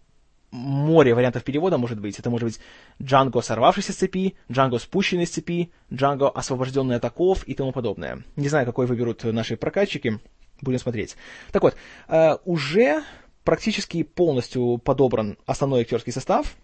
море 0.52 1.14
вариантов 1.14 1.44
перевода 1.44 1.78
может 1.78 2.00
быть. 2.00 2.20
Это 2.20 2.30
может 2.30 2.48
быть 2.48 2.60
Джанго, 3.02 3.42
сорвавшийся 3.42 3.94
с 3.94 3.98
цепи, 3.98 4.36
Джанго, 4.52 4.80
спущенный 4.80 5.26
с 5.26 5.32
цепи, 5.32 5.72
Джанго, 5.94 6.30
освобожденный 6.30 6.96
от 6.96 7.06
оков 7.06 7.44
и 7.48 7.54
тому 7.54 7.72
подобное. 7.72 8.24
Не 8.36 8.50
знаю, 8.50 8.66
какой 8.66 8.86
выберут 8.86 9.24
наши 9.24 9.58
прокатчики. 9.58 10.20
Будем 10.62 10.80
смотреть. 10.80 11.16
Так 11.52 11.62
вот, 11.62 11.76
э, 12.08 12.38
уже 12.46 13.04
практически 13.44 14.04
полностью 14.04 14.80
подобран 14.80 15.38
основной 15.46 15.82
актерский 15.82 16.12
состав. 16.12 16.56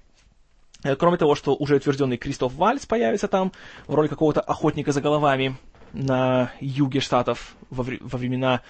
Э, 0.84 0.96
кроме 0.96 1.18
того, 1.18 1.36
что 1.36 1.56
уже 1.56 1.75
утвержденный 1.75 2.18
Кристоф 2.18 2.54
Вальц 2.56 2.86
появится 2.86 3.28
там 3.28 3.52
в 3.88 3.94
роли 3.94 4.08
какого-то 4.08 4.42
охотника 4.42 4.92
за 4.92 5.02
головами 5.02 5.58
на 5.94 6.52
юге 6.60 7.00
штатов 7.00 7.56
во, 7.70 7.84
вре- 7.84 8.00
во 8.02 8.18
времена, 8.18 8.62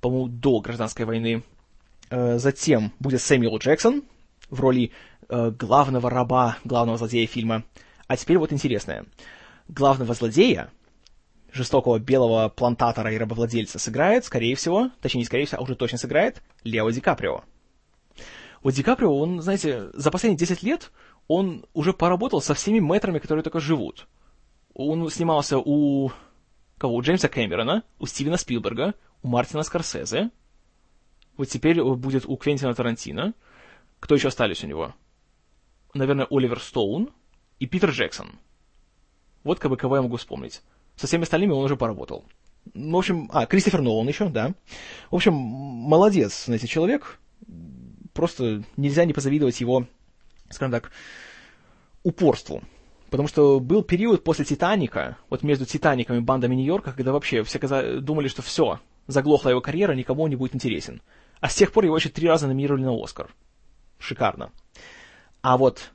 по-моему, 0.00 0.28
до 0.28 0.60
гражданской 0.60 1.04
войны. 1.04 1.42
Э, 2.10 2.38
затем 2.38 2.92
будет 2.98 3.20
Сэмюэл 3.20 3.58
Джексон, 3.58 4.02
в 4.54 4.60
роли 4.60 4.92
э, 5.28 5.50
главного 5.50 6.08
раба, 6.10 6.58
главного 6.64 6.98
злодея 6.98 7.26
фильма. 7.26 7.64
А 8.06 8.16
теперь 8.16 8.38
вот 8.38 8.52
интересное. 8.52 9.06
Главного 9.68 10.14
злодея, 10.14 10.70
жестокого 11.52 11.98
белого 11.98 12.48
плантатора 12.48 13.12
и 13.12 13.18
рабовладельца, 13.18 13.78
сыграет, 13.78 14.24
скорее 14.24 14.56
всего, 14.56 14.90
точнее 15.00 15.20
не 15.20 15.26
скорее 15.26 15.46
всего, 15.46 15.60
а 15.60 15.64
уже 15.64 15.76
точно 15.76 15.98
сыграет, 15.98 16.42
Лео 16.64 16.90
Ди 16.90 17.00
Каприо. 17.00 17.44
Вот 18.62 18.74
Ди 18.74 18.82
Каприо, 18.82 19.16
он, 19.16 19.40
знаете, 19.40 19.90
за 19.92 20.10
последние 20.10 20.38
10 20.38 20.62
лет 20.62 20.90
он 21.28 21.64
уже 21.72 21.92
поработал 21.92 22.40
со 22.40 22.54
всеми 22.54 22.80
мэтрами, 22.80 23.18
которые 23.18 23.42
только 23.42 23.60
живут. 23.60 24.06
Он 24.74 25.08
снимался 25.10 25.58
у 25.58 26.10
кого? 26.78 26.96
У 26.96 27.02
Джеймса 27.02 27.28
Кэмерона, 27.28 27.82
у 27.98 28.06
Стивена 28.06 28.36
Спилберга, 28.36 28.94
у 29.22 29.28
Мартина 29.28 29.62
Скорсезе. 29.62 30.30
Вот 31.36 31.48
теперь 31.48 31.82
будет 31.82 32.26
у 32.26 32.36
Квентина 32.36 32.74
Тарантино. 32.74 33.34
Кто 34.04 34.16
еще 34.16 34.28
остались 34.28 34.62
у 34.62 34.66
него? 34.66 34.94
Наверное, 35.94 36.26
Оливер 36.28 36.60
Стоун 36.60 37.08
и 37.58 37.64
Питер 37.64 37.88
Джексон. 37.88 38.32
Вот 39.44 39.58
как 39.58 39.70
бы 39.70 39.78
кого 39.78 39.96
я 39.96 40.02
могу 40.02 40.18
вспомнить. 40.18 40.60
Со 40.94 41.06
всеми 41.06 41.22
остальными 41.22 41.52
он 41.52 41.64
уже 41.64 41.74
поработал. 41.74 42.26
В 42.74 42.96
общем, 42.96 43.30
а, 43.32 43.46
Кристофер 43.46 43.80
Нолан 43.80 44.06
еще, 44.06 44.28
да. 44.28 44.52
В 45.10 45.14
общем, 45.14 45.32
молодец, 45.32 46.44
знаете, 46.44 46.66
человек. 46.66 47.18
Просто 48.12 48.62
нельзя 48.76 49.06
не 49.06 49.14
позавидовать 49.14 49.58
его, 49.62 49.86
скажем 50.50 50.72
так, 50.72 50.92
упорству. 52.02 52.62
Потому 53.08 53.26
что 53.26 53.58
был 53.58 53.82
период 53.82 54.22
после 54.22 54.44
«Титаника», 54.44 55.16
вот 55.30 55.42
между 55.42 55.64
«Титаником» 55.64 56.18
и 56.18 56.20
«Бандами 56.20 56.54
Нью-Йорка», 56.56 56.92
когда 56.92 57.12
вообще 57.12 57.42
все 57.42 58.00
думали, 58.02 58.28
что 58.28 58.42
все, 58.42 58.80
заглохла 59.06 59.48
его 59.48 59.62
карьера, 59.62 59.94
никому 59.94 60.24
он 60.24 60.28
не 60.28 60.36
будет 60.36 60.54
интересен. 60.54 61.00
А 61.40 61.48
с 61.48 61.54
тех 61.54 61.72
пор 61.72 61.86
его 61.86 61.96
еще 61.96 62.10
три 62.10 62.28
раза 62.28 62.46
номинировали 62.46 62.82
на 62.82 63.02
«Оскар» 63.02 63.30
шикарно. 63.98 64.52
А 65.42 65.56
вот 65.56 65.90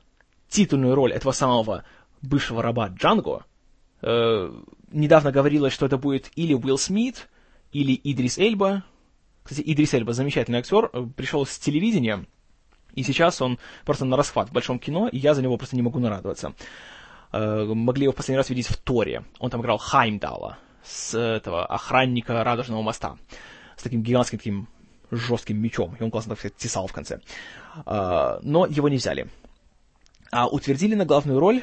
титульную 0.48 0.94
роль 0.94 1.12
этого 1.12 1.32
самого 1.32 1.84
бывшего 2.22 2.62
раба 2.62 2.88
Джанго 2.88 3.44
э, 4.02 4.52
недавно 4.90 5.32
говорилось, 5.32 5.72
что 5.72 5.86
это 5.86 5.96
будет 5.96 6.30
или 6.36 6.54
Уилл 6.54 6.78
Смит, 6.78 7.28
или 7.72 7.98
Идрис 8.04 8.38
Эльба. 8.38 8.84
Кстати, 9.42 9.62
Идрис 9.64 9.94
Эльба 9.94 10.12
замечательный 10.12 10.58
актер, 10.58 10.90
э, 10.92 11.06
пришел 11.16 11.46
с 11.46 11.58
телевидения, 11.58 12.26
и 12.94 13.02
сейчас 13.02 13.40
он 13.40 13.58
просто 13.84 14.04
на 14.04 14.16
расхват 14.16 14.48
в 14.48 14.52
большом 14.52 14.78
кино, 14.78 15.08
и 15.08 15.18
я 15.18 15.34
за 15.34 15.42
него 15.42 15.56
просто 15.56 15.76
не 15.76 15.82
могу 15.82 15.98
нарадоваться. 15.98 16.54
Э, 17.32 17.64
могли 17.64 18.04
его 18.04 18.12
в 18.12 18.16
последний 18.16 18.38
раз 18.38 18.50
видеть 18.50 18.66
в 18.66 18.76
Торе. 18.76 19.24
Он 19.38 19.50
там 19.50 19.60
играл 19.60 19.78
Хаймдала, 19.78 20.58
с 20.82 21.16
этого 21.16 21.66
охранника 21.66 22.42
Радужного 22.42 22.82
моста, 22.82 23.16
с 23.76 23.82
таким 23.82 24.02
гигантским 24.02 24.38
таким 24.38 24.68
жестким 25.10 25.60
мечом, 25.60 25.96
и 25.98 26.02
он 26.02 26.10
классно, 26.10 26.30
так 26.30 26.38
сказать, 26.38 26.56
тесал 26.56 26.86
в 26.86 26.92
конце. 26.92 27.20
А, 27.86 28.40
но 28.42 28.66
его 28.66 28.88
не 28.88 28.96
взяли. 28.96 29.28
А 30.30 30.46
утвердили 30.48 30.94
на 30.94 31.04
главную 31.04 31.40
роль, 31.40 31.62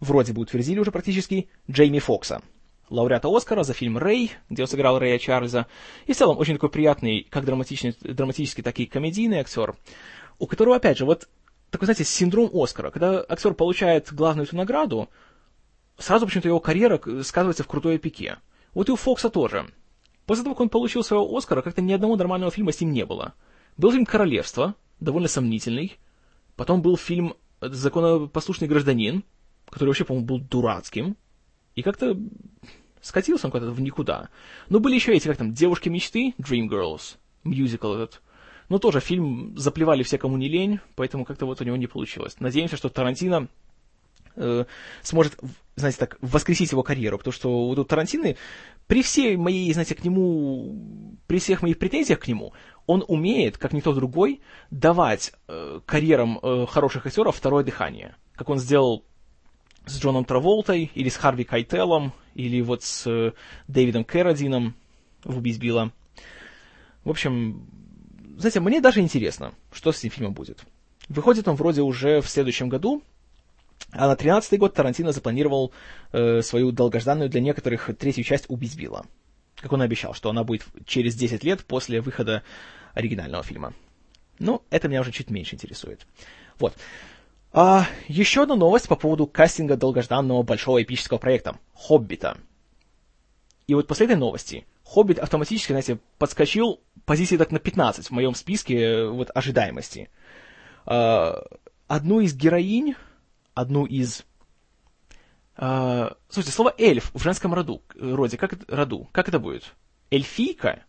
вроде 0.00 0.32
бы 0.32 0.42
утвердили 0.42 0.78
уже 0.78 0.92
практически, 0.92 1.48
Джейми 1.70 1.98
Фокса, 1.98 2.42
лауреата 2.90 3.28
Оскара 3.28 3.64
за 3.64 3.74
фильм 3.74 3.98
«Рэй», 3.98 4.32
где 4.48 4.62
он 4.62 4.68
сыграл 4.68 4.98
Рэя 4.98 5.18
Чарльза, 5.18 5.66
и 6.06 6.12
в 6.12 6.16
целом 6.16 6.38
очень 6.38 6.54
такой 6.54 6.70
приятный, 6.70 7.26
как 7.28 7.44
драматичный, 7.44 7.96
драматический, 8.00 8.62
так 8.62 8.78
и 8.78 8.86
комедийный 8.86 9.38
актер, 9.38 9.76
у 10.38 10.46
которого, 10.46 10.76
опять 10.76 10.98
же, 10.98 11.04
вот 11.04 11.28
такой, 11.70 11.86
знаете, 11.86 12.04
синдром 12.04 12.50
Оскара, 12.52 12.90
когда 12.90 13.24
актер 13.28 13.54
получает 13.54 14.12
главную 14.12 14.46
эту 14.46 14.56
награду, 14.56 15.08
сразу 15.98 16.26
почему-то 16.26 16.48
его 16.48 16.60
карьера 16.60 17.00
сказывается 17.22 17.64
в 17.64 17.68
крутой 17.68 17.98
пике. 17.98 18.38
Вот 18.74 18.88
и 18.88 18.92
у 18.92 18.96
Фокса 18.96 19.28
тоже. 19.28 19.66
После 20.28 20.44
того, 20.44 20.54
как 20.54 20.60
он 20.60 20.68
получил 20.68 21.02
своего 21.02 21.34
Оскара, 21.34 21.62
как-то 21.62 21.80
ни 21.80 21.90
одного 21.90 22.14
нормального 22.14 22.52
фильма 22.52 22.70
с 22.70 22.82
ним 22.82 22.92
не 22.92 23.06
было. 23.06 23.32
Был 23.78 23.92
фильм 23.92 24.04
«Королевство», 24.04 24.74
довольно 25.00 25.26
сомнительный. 25.26 25.96
Потом 26.54 26.82
был 26.82 26.98
фильм 26.98 27.32
«Законопослушный 27.62 28.68
гражданин», 28.68 29.24
который 29.70 29.88
вообще, 29.88 30.04
по-моему, 30.04 30.26
был 30.26 30.38
дурацким. 30.38 31.16
И 31.76 31.82
как-то 31.82 32.14
скатился 33.00 33.46
он 33.46 33.52
куда-то 33.52 33.72
в 33.72 33.80
никуда. 33.80 34.28
Но 34.68 34.80
были 34.80 34.96
еще 34.96 35.14
эти, 35.14 35.28
как 35.28 35.38
там, 35.38 35.54
«Девушки 35.54 35.88
мечты», 35.88 36.34
«Dreamgirls», 36.36 37.16
мюзикл 37.44 37.94
этот. 37.94 38.20
Но 38.68 38.78
тоже 38.78 39.00
фильм 39.00 39.56
заплевали 39.56 40.02
все, 40.02 40.18
кому 40.18 40.36
не 40.36 40.50
лень, 40.50 40.78
поэтому 40.94 41.24
как-то 41.24 41.46
вот 41.46 41.62
у 41.62 41.64
него 41.64 41.78
не 41.78 41.86
получилось. 41.86 42.38
Надеемся, 42.38 42.76
что 42.76 42.90
Тарантино 42.90 43.48
э, 44.38 44.64
сможет, 45.02 45.38
знаете, 45.76 45.98
так, 45.98 46.18
воскресить 46.20 46.72
его 46.72 46.82
карьеру, 46.82 47.18
потому 47.18 47.32
что 47.32 47.68
вот 47.68 47.78
у 47.78 47.84
Тарантино, 47.84 48.34
при 48.86 49.02
всей 49.02 49.36
моей, 49.36 49.72
знаете, 49.72 49.94
к 49.94 50.04
нему, 50.04 51.16
при 51.26 51.38
всех 51.38 51.62
моих 51.62 51.78
претензиях 51.78 52.20
к 52.20 52.28
нему, 52.28 52.52
он 52.86 53.04
умеет, 53.06 53.58
как 53.58 53.72
никто 53.72 53.92
другой, 53.92 54.40
давать 54.70 55.32
э, 55.46 55.80
карьерам 55.84 56.38
э, 56.42 56.66
хороших 56.66 57.06
актеров 57.06 57.36
второе 57.36 57.64
дыхание, 57.64 58.16
как 58.34 58.48
он 58.48 58.58
сделал 58.58 59.04
с 59.86 60.00
Джоном 60.00 60.24
Траволтой, 60.24 60.90
или 60.94 61.08
с 61.08 61.16
Харви 61.16 61.44
Кайтелом, 61.44 62.12
или 62.34 62.60
вот 62.60 62.82
с 62.82 63.06
э, 63.06 63.32
Дэвидом 63.66 64.04
Кэрродином 64.04 64.74
в 65.24 65.38
«Убить 65.38 65.58
Билла». 65.58 65.92
В 67.04 67.10
общем, 67.10 67.66
знаете, 68.38 68.60
мне 68.60 68.80
даже 68.80 69.00
интересно, 69.00 69.52
что 69.72 69.92
с 69.92 69.98
этим 69.98 70.10
фильмом 70.10 70.34
будет. 70.34 70.64
Выходит 71.08 71.48
он 71.48 71.56
вроде 71.56 71.82
уже 71.82 72.20
в 72.20 72.28
следующем 72.28 72.68
году, 72.68 73.02
а 73.92 74.06
на 74.06 74.16
13 74.16 74.58
год 74.58 74.74
Тарантино 74.74 75.12
запланировал 75.12 75.72
э, 76.12 76.42
свою 76.42 76.72
долгожданную 76.72 77.30
для 77.30 77.40
некоторых 77.40 77.90
третью 77.98 78.24
часть 78.24 78.46
«Убить 78.48 78.76
Билла». 78.76 79.06
Как 79.56 79.72
он 79.72 79.82
и 79.82 79.84
обещал, 79.84 80.14
что 80.14 80.30
она 80.30 80.44
будет 80.44 80.64
через 80.86 81.14
10 81.16 81.42
лет 81.42 81.64
после 81.64 82.00
выхода 82.00 82.42
оригинального 82.94 83.42
фильма. 83.42 83.72
Ну, 84.38 84.62
это 84.70 84.88
меня 84.88 85.00
уже 85.00 85.10
чуть 85.10 85.30
меньше 85.30 85.56
интересует. 85.56 86.06
Вот. 86.58 86.74
А, 87.52 87.86
еще 88.06 88.42
одна 88.42 88.56
новость 88.56 88.88
по 88.88 88.96
поводу 88.96 89.26
кастинга 89.26 89.76
долгожданного 89.76 90.42
большого 90.42 90.82
эпического 90.82 91.18
проекта 91.18 91.58
«Хоббита». 91.74 92.36
И 93.66 93.74
вот 93.74 93.86
после 93.86 94.06
этой 94.06 94.16
новости 94.16 94.66
«Хоббит» 94.84 95.18
автоматически, 95.18 95.72
знаете, 95.72 95.98
подскочил 96.18 96.80
позиции 97.04 97.36
так 97.36 97.50
на 97.50 97.58
15 97.58 98.06
в 98.06 98.10
моем 98.10 98.34
списке 98.34 98.80
э, 98.80 99.08
вот, 99.08 99.30
ожидаемости. 99.34 100.10
А, 100.86 101.42
одну 101.86 102.20
из 102.20 102.34
героинь, 102.34 102.94
одну 103.60 103.84
из... 103.84 104.24
А, 105.56 106.16
слушайте, 106.28 106.54
слово 106.54 106.74
«эльф» 106.78 107.10
в 107.12 107.22
женском 107.22 107.52
роду, 107.52 107.82
роде, 107.94 108.36
как 108.36 108.54
роду, 108.68 109.08
как 109.12 109.28
это 109.28 109.40
будет? 109.40 109.74
Эльфийка? 110.10 110.84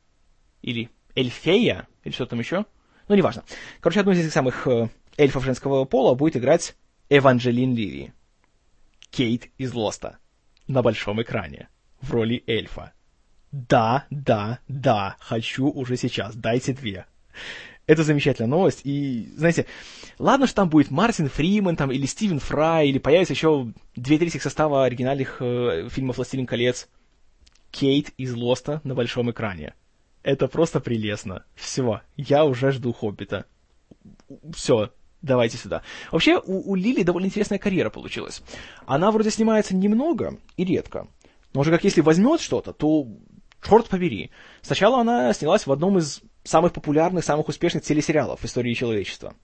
Или 0.61 0.89
эльфея? 1.15 1.87
Или 2.03 2.13
что 2.13 2.27
там 2.27 2.39
еще? 2.39 2.65
Ну, 3.07 3.15
неважно. 3.15 3.43
Короче, 3.79 4.01
одну 4.01 4.11
из 4.11 4.19
этих 4.19 4.31
самых 4.31 4.67
э, 4.67 4.89
эльфов 5.17 5.43
женского 5.43 5.85
пола 5.85 6.13
будет 6.13 6.37
играть 6.37 6.75
Эванжелин 7.09 7.73
Лири. 7.73 8.13
Кейт 9.09 9.49
из 9.57 9.73
Лоста. 9.73 10.19
На 10.67 10.83
большом 10.83 11.21
экране. 11.21 11.69
В 12.01 12.11
роли 12.13 12.43
эльфа. 12.45 12.93
Да, 13.51 14.05
да, 14.11 14.59
да, 14.67 15.15
хочу 15.19 15.67
уже 15.67 15.97
сейчас, 15.97 16.35
дайте 16.35 16.73
две. 16.73 17.07
Это 17.89 18.03
замечательная 18.03 18.51
новость, 18.51 18.81
и, 18.83 19.33
знаете, 19.35 19.65
ладно, 20.19 20.45
что 20.45 20.57
там 20.57 20.69
будет 20.69 20.91
Мартин 20.91 21.27
Фриман, 21.27 21.75
там, 21.75 21.91
или 21.91 22.05
Стивен 22.05 22.37
Фрай, 22.37 22.87
или 22.87 22.99
появится 22.99 23.33
еще 23.33 23.73
две 23.95 24.19
трети 24.19 24.37
состава 24.37 24.85
оригинальных 24.85 25.37
э, 25.39 25.89
фильмов 25.89 26.17
«Властелин 26.17 26.45
колец». 26.45 26.87
Кейт 27.71 28.11
из 28.15 28.35
Лоста 28.35 28.79
на 28.83 28.93
большом 28.93 29.31
экране. 29.31 29.73
Это 30.21 30.47
просто 30.47 30.79
прелестно. 30.79 31.45
Все, 31.55 32.01
я 32.15 32.45
уже 32.45 32.71
жду 32.71 32.93
Хоббита. 32.93 33.47
Все, 34.53 34.91
давайте 35.23 35.57
сюда. 35.57 35.81
Вообще, 36.11 36.37
у, 36.37 36.71
у 36.71 36.75
Лили 36.75 37.01
довольно 37.01 37.25
интересная 37.25 37.57
карьера 37.57 37.89
получилась. 37.89 38.43
Она 38.85 39.09
вроде 39.09 39.31
снимается 39.31 39.75
немного 39.75 40.37
и 40.57 40.63
редко. 40.63 41.07
Но 41.55 41.61
уже 41.61 41.71
как 41.71 41.83
если 41.83 42.01
возьмет 42.01 42.39
что-то, 42.39 42.71
то 42.71 43.07
черт 43.67 43.87
побери. 43.87 44.29
Сначала 44.61 45.01
она 45.01 45.33
снялась 45.33 45.65
в 45.65 45.71
одном 45.71 45.97
из 45.97 46.21
самых 46.49 46.73
популярных, 46.73 47.23
самых 47.23 47.47
успешных 47.47 47.83
телесериалов 47.83 48.41
в 48.41 48.45
истории 48.45 48.73
человечества. 48.73 49.35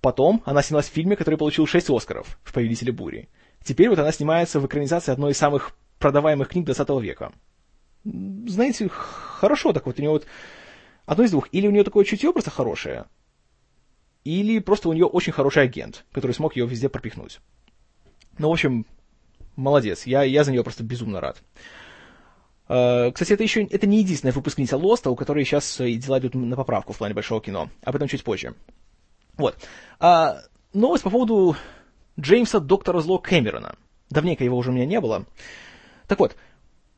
Потом 0.00 0.42
она 0.44 0.62
снялась 0.62 0.88
в 0.88 0.92
фильме, 0.92 1.16
который 1.16 1.36
получил 1.36 1.66
6 1.66 1.90
Оскаров 1.90 2.38
в 2.42 2.52
«Повелителе 2.52 2.92
бури». 2.92 3.28
Теперь 3.62 3.88
вот 3.88 3.98
она 3.98 4.12
снимается 4.12 4.60
в 4.60 4.66
экранизации 4.66 5.12
одной 5.12 5.32
из 5.32 5.38
самых 5.38 5.76
продаваемых 5.98 6.48
книг 6.48 6.66
20 6.66 6.88
века. 7.02 7.32
Знаете, 8.04 8.88
хорошо 8.88 9.72
так 9.72 9.86
вот 9.86 9.98
у 9.98 10.02
нее 10.02 10.10
вот 10.10 10.26
одно 11.06 11.24
из 11.24 11.30
двух. 11.30 11.48
Или 11.52 11.66
у 11.66 11.70
нее 11.70 11.84
такое 11.84 12.04
чутье 12.04 12.32
просто 12.32 12.50
хорошее, 12.50 13.06
или 14.24 14.58
просто 14.58 14.88
у 14.88 14.92
нее 14.92 15.04
очень 15.04 15.32
хороший 15.32 15.62
агент, 15.62 16.04
который 16.12 16.32
смог 16.32 16.56
ее 16.56 16.66
везде 16.66 16.88
пропихнуть. 16.88 17.40
Ну, 18.38 18.48
в 18.48 18.52
общем, 18.52 18.86
молодец. 19.54 20.06
Я, 20.06 20.22
я 20.22 20.44
за 20.44 20.50
нее 20.50 20.64
просто 20.64 20.82
безумно 20.82 21.20
рад. 21.20 21.42
Uh, 22.66 23.12
кстати, 23.12 23.34
это 23.34 23.42
еще 23.42 23.64
это 23.64 23.86
не 23.86 23.98
единственная 23.98 24.32
выпускница 24.32 24.78
Лоста, 24.78 25.10
у 25.10 25.16
которой 25.16 25.44
сейчас 25.44 25.76
дела 25.78 26.18
идут 26.18 26.34
на 26.34 26.56
поправку 26.56 26.92
в 26.92 26.98
плане 26.98 27.14
большого 27.14 27.42
кино. 27.42 27.68
Об 27.82 27.96
этом 27.96 28.08
чуть 28.08 28.24
позже. 28.24 28.54
Вот. 29.36 29.56
Uh, 30.00 30.36
новость 30.72 31.04
по 31.04 31.10
поводу 31.10 31.56
Джеймса 32.18 32.60
Доктора 32.60 33.00
Зло 33.00 33.18
Кэмерона. 33.18 33.76
Давненько 34.08 34.44
его 34.44 34.56
уже 34.56 34.70
у 34.70 34.72
меня 34.72 34.86
не 34.86 35.00
было. 35.00 35.26
Так 36.08 36.18
вот, 36.18 36.36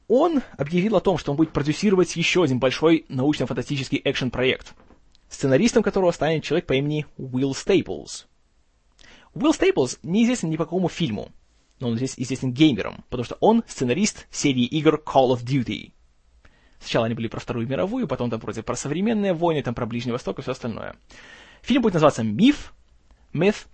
он 0.06 0.42
объявил 0.56 0.96
о 0.96 1.00
том, 1.00 1.18
что 1.18 1.32
он 1.32 1.36
будет 1.36 1.52
продюсировать 1.52 2.14
еще 2.14 2.44
один 2.44 2.60
большой 2.60 3.04
научно-фантастический 3.08 4.00
экшен-проект— 4.04 4.74
сценаристом 5.28 5.82
которого 5.82 6.10
станет 6.12 6.44
человек 6.44 6.66
по 6.66 6.74
имени 6.74 7.06
Уилл 7.16 7.54
Стейплз. 7.54 8.26
Уилл 9.34 9.52
Стейплз 9.52 9.98
неизвестен 10.02 10.50
ни 10.50 10.56
по 10.56 10.64
какому 10.64 10.88
фильму, 10.88 11.30
но 11.80 11.88
он 11.88 11.96
здесь 11.96 12.14
известен 12.16 12.52
геймером, 12.52 13.04
потому 13.10 13.24
что 13.24 13.36
он 13.40 13.62
сценарист 13.66 14.26
серии 14.30 14.64
игр 14.64 15.02
Call 15.04 15.34
of 15.34 15.44
Duty. 15.44 15.92
Сначала 16.78 17.06
они 17.06 17.14
были 17.14 17.28
про 17.28 17.40
Вторую 17.40 17.66
мировую, 17.66 18.06
потом 18.06 18.30
там 18.30 18.40
вроде 18.40 18.62
про 18.62 18.76
современные 18.76 19.32
войны, 19.32 19.62
там 19.62 19.74
про 19.74 19.86
Ближний 19.86 20.12
Восток 20.12 20.38
и 20.38 20.42
все 20.42 20.52
остальное. 20.52 20.96
Фильм 21.62 21.82
будет 21.82 21.94
называться 21.94 22.22
«Миф», 22.22 22.74
«Myth», 23.32 23.66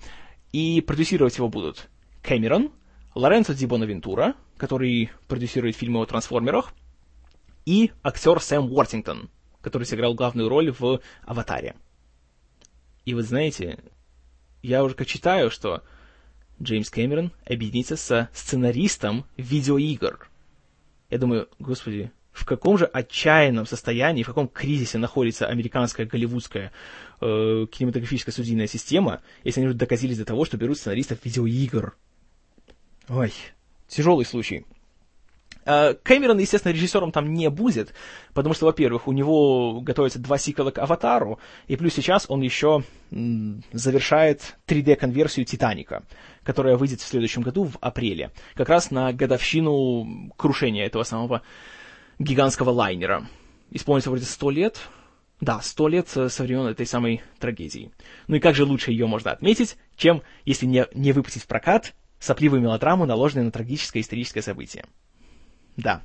и 0.52 0.80
продюсировать 0.80 1.36
его 1.36 1.48
будут 1.48 1.88
Кэмерон, 2.22 2.72
Лоренцо 3.14 3.54
Ди 3.54 3.66
Бонавентура, 3.66 4.34
который 4.56 5.10
продюсирует 5.28 5.76
фильмы 5.76 6.00
о 6.00 6.06
трансформерах, 6.06 6.72
и 7.64 7.92
актер 8.02 8.40
Сэм 8.40 8.70
Уортингтон— 8.72 9.30
который 9.62 9.84
сыграл 9.84 10.14
главную 10.14 10.48
роль 10.48 10.70
в 10.70 11.00
«Аватаре». 11.22 11.76
И 13.06 13.14
вот 13.14 13.24
знаете, 13.24 13.78
я 14.60 14.84
уже 14.84 14.94
как 14.94 15.06
читаю, 15.06 15.50
что 15.50 15.82
Джеймс 16.62 16.90
Кэмерон 16.90 17.32
объединится 17.44 17.96
со 17.96 18.28
сценаристом 18.32 19.24
видеоигр. 19.36 20.28
Я 21.10 21.18
думаю, 21.18 21.48
господи, 21.58 22.12
в 22.32 22.46
каком 22.46 22.78
же 22.78 22.86
отчаянном 22.86 23.66
состоянии, 23.66 24.22
в 24.22 24.28
каком 24.28 24.48
кризисе 24.48 24.98
находится 24.98 25.46
американская 25.46 26.06
голливудская 26.06 26.72
э, 27.20 27.66
кинематографическая 27.70 28.32
судебная 28.32 28.66
система, 28.66 29.20
если 29.44 29.60
они 29.60 29.68
уже 29.68 29.76
доказились 29.76 30.18
до 30.18 30.24
того, 30.24 30.44
что 30.44 30.56
берут 30.56 30.78
сценаристов 30.78 31.18
видеоигр. 31.24 31.94
Ой, 33.08 33.32
тяжелый 33.88 34.24
случай. 34.24 34.64
Э, 35.64 35.94
Кэмерон, 36.02 36.38
естественно, 36.38 36.72
режиссером 36.72 37.12
там 37.12 37.32
не 37.32 37.48
будет, 37.50 37.94
потому 38.34 38.54
что, 38.54 38.66
во-первых, 38.66 39.06
у 39.06 39.12
него 39.12 39.80
готовятся 39.80 40.18
два 40.18 40.38
сиквела 40.38 40.70
к 40.70 40.78
«Аватару», 40.78 41.38
и 41.68 41.76
плюс 41.76 41.94
сейчас 41.94 42.26
он 42.28 42.40
еще 42.40 42.84
завершает 43.10 44.56
3D-конверсию 44.66 45.44
«Титаника», 45.44 46.02
которая 46.42 46.76
выйдет 46.76 47.00
в 47.00 47.06
следующем 47.06 47.42
году, 47.42 47.64
в 47.64 47.76
апреле, 47.80 48.30
как 48.54 48.68
раз 48.68 48.90
на 48.90 49.12
годовщину 49.12 50.32
крушения 50.36 50.86
этого 50.86 51.02
самого 51.04 51.42
гигантского 52.18 52.70
лайнера. 52.70 53.26
Исполнится 53.70 54.10
вроде 54.10 54.24
сто 54.24 54.50
лет, 54.50 54.80
да, 55.40 55.60
сто 55.60 55.88
лет 55.88 56.08
со 56.08 56.42
времен 56.42 56.66
этой 56.66 56.86
самой 56.86 57.22
трагедии. 57.38 57.90
Ну 58.28 58.36
и 58.36 58.40
как 58.40 58.54
же 58.54 58.64
лучше 58.64 58.92
ее 58.92 59.06
можно 59.06 59.32
отметить, 59.32 59.76
чем, 59.96 60.22
если 60.44 60.66
не, 60.66 60.86
не 60.94 61.12
выпустить 61.12 61.42
в 61.42 61.46
прокат 61.46 61.94
сопливую 62.18 62.62
мелодраму, 62.62 63.04
наложенную 63.06 63.46
на 63.46 63.50
трагическое 63.50 64.02
историческое 64.02 64.42
событие. 64.42 64.84
Да. 65.76 66.02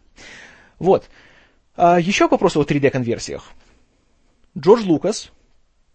Вот. 0.79 1.09
А, 1.75 1.99
еще 1.99 2.27
к 2.27 2.31
вопросу 2.31 2.61
о 2.61 2.63
3D-конверсиях. 2.63 3.51
Джордж 4.57 4.83
Лукас 4.85 5.31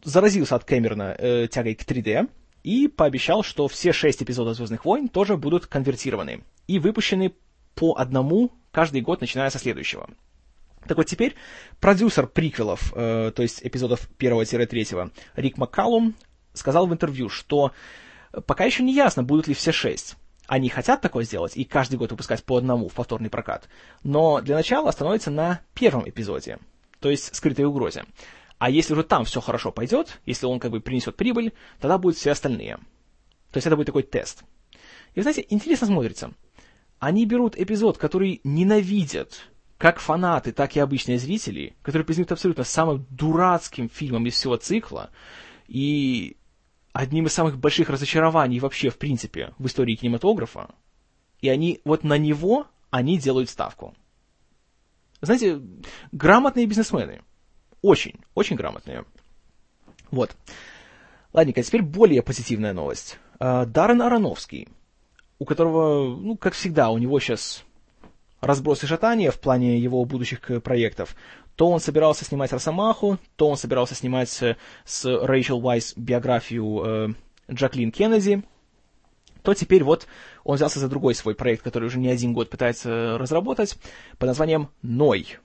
заразился 0.04 0.56
от 0.56 0.64
Кэмерона 0.64 1.16
э, 1.18 1.48
тягой 1.48 1.74
к 1.74 1.82
3D 1.82 2.28
и 2.62 2.88
пообещал, 2.88 3.42
что 3.42 3.66
все 3.68 3.92
шесть 3.92 4.22
эпизодов 4.22 4.56
«Звездных 4.56 4.84
войн» 4.84 5.08
тоже 5.08 5.36
будут 5.36 5.66
конвертированы 5.66 6.42
и 6.68 6.78
выпущены 6.78 7.34
по 7.74 7.94
одному 7.94 8.52
каждый 8.70 9.00
год, 9.00 9.20
начиная 9.20 9.50
со 9.50 9.58
следующего. 9.58 10.08
Так 10.86 10.96
вот 10.96 11.06
теперь 11.06 11.34
продюсер 11.80 12.26
приквелов, 12.26 12.92
э, 12.94 13.32
то 13.34 13.42
есть 13.42 13.60
эпизодов 13.62 14.08
1-3, 14.18 15.12
Рик 15.36 15.58
Маккалум, 15.58 16.14
сказал 16.52 16.86
в 16.86 16.92
интервью, 16.92 17.28
что 17.28 17.72
пока 18.46 18.64
еще 18.64 18.82
не 18.82 18.94
ясно, 18.94 19.22
будут 19.22 19.48
ли 19.48 19.54
все 19.54 19.72
шесть. 19.72 20.16
Они 20.52 20.68
хотят 20.68 21.00
такое 21.00 21.24
сделать 21.24 21.56
и 21.56 21.64
каждый 21.64 21.96
год 21.96 22.10
выпускать 22.10 22.44
по 22.44 22.58
одному 22.58 22.90
в 22.90 22.92
повторный 22.92 23.30
прокат, 23.30 23.70
но 24.02 24.42
для 24.42 24.54
начала 24.54 24.90
остановится 24.90 25.30
на 25.30 25.62
первом 25.72 26.06
эпизоде, 26.06 26.58
то 27.00 27.08
есть 27.08 27.34
скрытой 27.34 27.64
угрозе. 27.64 28.04
А 28.58 28.68
если 28.68 28.92
уже 28.92 29.02
там 29.02 29.24
все 29.24 29.40
хорошо 29.40 29.72
пойдет, 29.72 30.20
если 30.26 30.44
он 30.44 30.60
как 30.60 30.70
бы 30.70 30.80
принесет 30.80 31.16
прибыль, 31.16 31.54
тогда 31.80 31.96
будут 31.96 32.18
все 32.18 32.32
остальные. 32.32 32.76
То 33.50 33.56
есть 33.56 33.66
это 33.66 33.76
будет 33.76 33.86
такой 33.86 34.02
тест. 34.02 34.44
И 35.14 35.20
вы 35.20 35.22
знаете, 35.22 35.46
интересно 35.48 35.86
смотрится. 35.86 36.34
Они 36.98 37.24
берут 37.24 37.58
эпизод, 37.58 37.96
который 37.96 38.42
ненавидят 38.44 39.48
как 39.78 40.00
фанаты, 40.00 40.52
так 40.52 40.76
и 40.76 40.80
обычные 40.80 41.18
зрители, 41.18 41.76
который 41.80 42.02
признают 42.02 42.30
абсолютно 42.30 42.64
самым 42.64 43.06
дурацким 43.08 43.88
фильмом 43.88 44.26
из 44.26 44.34
всего 44.34 44.56
цикла, 44.56 45.08
и 45.66 46.36
одним 46.92 47.26
из 47.26 47.32
самых 47.32 47.58
больших 47.58 47.88
разочарований 47.88 48.58
вообще, 48.58 48.90
в 48.90 48.98
принципе, 48.98 49.54
в 49.58 49.66
истории 49.66 49.96
кинематографа. 49.96 50.74
И 51.40 51.48
они, 51.48 51.80
вот 51.84 52.04
на 52.04 52.18
него 52.18 52.66
они 52.90 53.18
делают 53.18 53.50
ставку. 53.50 53.94
Знаете, 55.20 55.60
грамотные 56.12 56.66
бизнесмены. 56.66 57.22
Очень, 57.80 58.20
очень 58.34 58.56
грамотные. 58.56 59.04
Вот. 60.10 60.36
Ладненько, 61.32 61.62
теперь 61.62 61.82
более 61.82 62.22
позитивная 62.22 62.72
новость. 62.72 63.18
А, 63.38 63.64
Даррен 63.64 64.02
Аронофский. 64.02 64.68
у 65.38 65.44
которого, 65.44 66.16
ну, 66.16 66.36
как 66.36 66.54
всегда, 66.54 66.90
у 66.90 66.98
него 66.98 67.18
сейчас 67.18 67.64
разброс 68.40 68.84
и 68.84 68.86
в 69.30 69.40
плане 69.40 69.78
его 69.78 70.04
будущих 70.04 70.62
проектов. 70.62 71.16
То 71.56 71.68
он 71.68 71.80
собирался 71.80 72.24
снимать 72.24 72.52
«Росомаху», 72.52 73.18
то 73.36 73.48
он 73.48 73.56
собирался 73.56 73.94
снимать 73.94 74.28
с 74.28 75.04
Рэйчел 75.04 75.64
Уайс 75.64 75.94
биографию 75.96 76.82
э, 76.84 77.08
Джаклин 77.50 77.92
Кеннеди, 77.92 78.42
то 79.42 79.54
теперь 79.54 79.84
вот 79.84 80.06
он 80.44 80.56
взялся 80.56 80.78
за 80.78 80.88
другой 80.88 81.14
свой 81.14 81.34
проект, 81.34 81.62
который 81.62 81.86
уже 81.86 81.98
не 81.98 82.08
один 82.08 82.32
год 82.32 82.48
пытается 82.48 83.18
разработать, 83.18 83.76
под 84.18 84.28
названием 84.28 84.70
«Ной». 84.82 85.38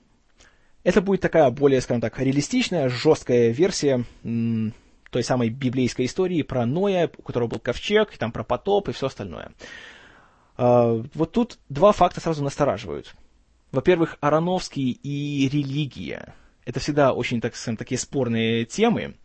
Это 0.84 1.02
будет 1.02 1.20
такая 1.20 1.50
более, 1.50 1.80
скажем 1.80 2.00
так, 2.00 2.18
реалистичная, 2.18 2.88
жесткая 2.88 3.50
версия 3.50 4.04
м- 4.22 4.72
той 5.10 5.22
самой 5.22 5.50
библейской 5.50 6.06
истории 6.06 6.42
про 6.42 6.64
Ноя, 6.66 7.10
у 7.16 7.22
которого 7.22 7.48
был 7.48 7.58
ковчег, 7.58 8.14
и 8.14 8.16
там 8.16 8.32
про 8.32 8.44
потоп 8.44 8.88
и 8.88 8.92
все 8.92 9.06
остальное. 9.06 9.52
А, 10.56 11.02
вот 11.14 11.32
тут 11.32 11.58
два 11.68 11.92
факта 11.92 12.20
сразу 12.20 12.44
настораживают. 12.44 13.14
Во-первых, 13.70 14.16
Ароновский 14.20 14.90
и 14.90 15.48
религия. 15.48 16.34
Это 16.64 16.80
всегда 16.80 17.12
очень, 17.12 17.40
так 17.40 17.54
скажем, 17.54 17.76
такие 17.76 17.98
спорные 17.98 18.64
темы. 18.64 19.16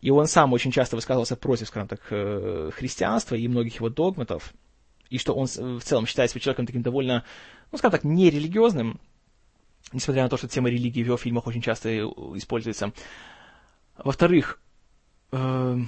И 0.00 0.10
он 0.10 0.26
сам 0.26 0.52
очень 0.52 0.70
часто 0.70 0.96
высказывался 0.96 1.36
против, 1.36 1.68
скажем 1.68 1.88
так, 1.88 2.00
э, 2.10 2.70
христианства 2.72 3.34
и 3.34 3.48
многих 3.48 3.76
его 3.76 3.88
догматов. 3.88 4.52
И 5.10 5.18
что 5.18 5.34
он 5.34 5.46
в 5.46 5.80
целом 5.80 6.06
считает 6.06 6.30
себя 6.30 6.40
человеком 6.40 6.66
таким 6.66 6.82
довольно, 6.82 7.24
ну, 7.72 7.78
скажем 7.78 7.92
так, 7.92 8.04
нерелигиозным, 8.04 9.00
несмотря 9.92 10.22
на 10.22 10.28
то, 10.28 10.36
что 10.36 10.48
тема 10.48 10.70
религии 10.70 11.02
в 11.02 11.06
его 11.06 11.16
фильмах 11.16 11.46
очень 11.46 11.62
часто 11.62 12.04
используется. 12.36 12.92
Во-вторых, 13.96 14.60
э, 15.32 15.78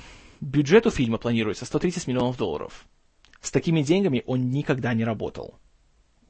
бюджет 0.40 0.86
у 0.86 0.90
фильма 0.90 1.18
планируется 1.18 1.64
130 1.64 2.08
миллионов 2.08 2.36
долларов. 2.36 2.86
С 3.40 3.52
такими 3.52 3.82
деньгами 3.82 4.24
он 4.26 4.50
никогда 4.50 4.94
не 4.94 5.04
работал. 5.04 5.58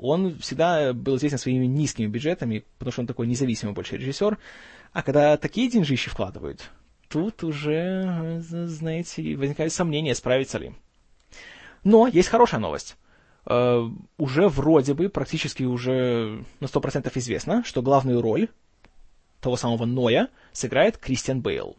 Он 0.03 0.39
всегда 0.39 0.95
был 0.95 1.17
известен 1.17 1.39
своими 1.39 1.67
низкими 1.67 2.07
бюджетами, 2.07 2.65
потому 2.79 2.93
что 2.93 3.03
он 3.03 3.07
такой 3.07 3.27
независимый 3.27 3.75
больше 3.75 3.99
режиссер. 3.99 4.39
А 4.93 5.03
когда 5.03 5.37
такие 5.37 5.71
деньжищи 5.71 6.09
вкладывают, 6.09 6.71
тут 7.09 7.45
уже, 7.45 8.41
знаете, 8.41 9.37
возникают 9.37 9.73
сомнения, 9.75 10.15
справится 10.15 10.59
ли. 10.59 10.73
Но 11.85 12.07
есть 12.07 12.29
хорошая 12.29 12.61
новость. 12.61 12.97
Uh, 13.47 13.91
уже 14.19 14.49
вроде 14.49 14.93
бы, 14.93 15.09
практически 15.09 15.63
уже 15.63 16.45
на 16.61 16.67
100% 16.67 17.11
известно, 17.15 17.65
что 17.65 17.81
главную 17.81 18.21
роль 18.21 18.49
того 19.41 19.57
самого 19.57 19.87
Ноя 19.87 20.29
сыграет 20.53 20.99
Кристиан 20.99 21.41
Бейл 21.41 21.77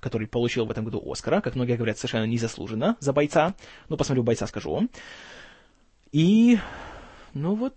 который 0.00 0.28
получил 0.28 0.64
в 0.64 0.70
этом 0.70 0.84
году 0.84 1.02
Оскара, 1.10 1.40
как 1.40 1.56
многие 1.56 1.74
говорят, 1.74 1.98
совершенно 1.98 2.24
незаслуженно 2.24 2.96
за 3.00 3.12
бойца. 3.12 3.54
Ну, 3.88 3.96
посмотрю 3.96 4.22
бойца, 4.22 4.46
скажу. 4.46 4.88
И, 6.12 6.58
ну 7.38 7.54
вот, 7.54 7.74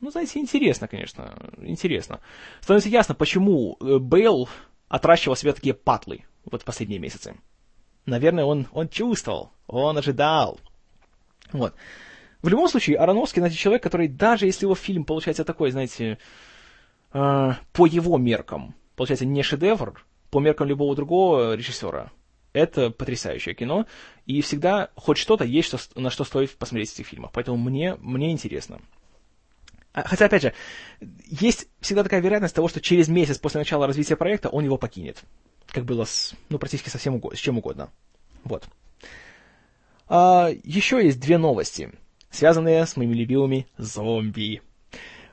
ну, 0.00 0.10
знаете, 0.10 0.38
интересно, 0.38 0.88
конечно, 0.88 1.34
интересно. 1.58 2.20
Становится 2.60 2.90
ясно, 2.90 3.14
почему 3.14 3.76
э, 3.80 3.98
Бейл 3.98 4.48
отращивал 4.88 5.36
себе 5.36 5.52
такие 5.52 5.74
патлы 5.74 6.24
вот 6.44 6.62
в 6.62 6.64
последние 6.64 6.98
месяцы. 7.00 7.34
Наверное, 8.04 8.44
он, 8.44 8.66
он 8.72 8.88
чувствовал, 8.88 9.52
он 9.66 9.96
ожидал. 9.96 10.60
Вот. 11.52 11.74
В 12.42 12.48
любом 12.48 12.68
случае, 12.68 12.98
Ароновский, 12.98 13.40
знаете, 13.40 13.56
человек, 13.56 13.82
который 13.82 14.08
даже 14.08 14.44
если 14.44 14.66
его 14.66 14.74
фильм 14.74 15.04
получается 15.04 15.44
такой, 15.44 15.70
знаете, 15.70 16.18
э, 17.14 17.52
по 17.72 17.86
его 17.86 18.18
меркам, 18.18 18.74
получается 18.96 19.24
не 19.24 19.42
шедевр, 19.42 20.04
по 20.30 20.40
меркам 20.40 20.68
любого 20.68 20.94
другого 20.94 21.54
режиссера, 21.54 22.12
это 22.54 22.88
потрясающее 22.90 23.54
кино, 23.54 23.86
и 24.24 24.40
всегда 24.40 24.88
хоть 24.94 25.18
что-то 25.18 25.44
есть, 25.44 25.68
что, 25.68 25.78
на 26.00 26.08
что 26.08 26.24
стоит 26.24 26.56
посмотреть 26.56 26.90
в 26.90 26.94
этих 26.94 27.06
фильмах. 27.08 27.32
Поэтому 27.32 27.58
мне, 27.58 27.96
мне 27.96 28.32
интересно. 28.32 28.80
А, 29.92 30.04
хотя, 30.04 30.26
опять 30.26 30.42
же, 30.42 30.54
есть 31.28 31.68
всегда 31.80 32.02
такая 32.02 32.20
вероятность 32.20 32.54
того, 32.54 32.68
что 32.68 32.80
через 32.80 33.08
месяц 33.08 33.38
после 33.38 33.58
начала 33.58 33.86
развития 33.86 34.16
проекта 34.16 34.48
он 34.48 34.64
его 34.64 34.78
покинет. 34.78 35.22
Как 35.66 35.84
было 35.84 36.04
с, 36.04 36.34
ну, 36.48 36.58
практически 36.58 36.88
со 36.88 36.98
всем 36.98 37.16
угодно, 37.16 37.36
с 37.36 37.40
чем 37.40 37.58
угодно. 37.58 37.90
Вот. 38.44 38.64
А, 40.08 40.50
еще 40.62 41.04
есть 41.04 41.20
две 41.20 41.38
новости, 41.38 41.92
связанные 42.30 42.86
с 42.86 42.96
моими 42.96 43.14
любимыми 43.14 43.66
зомби. 43.78 44.62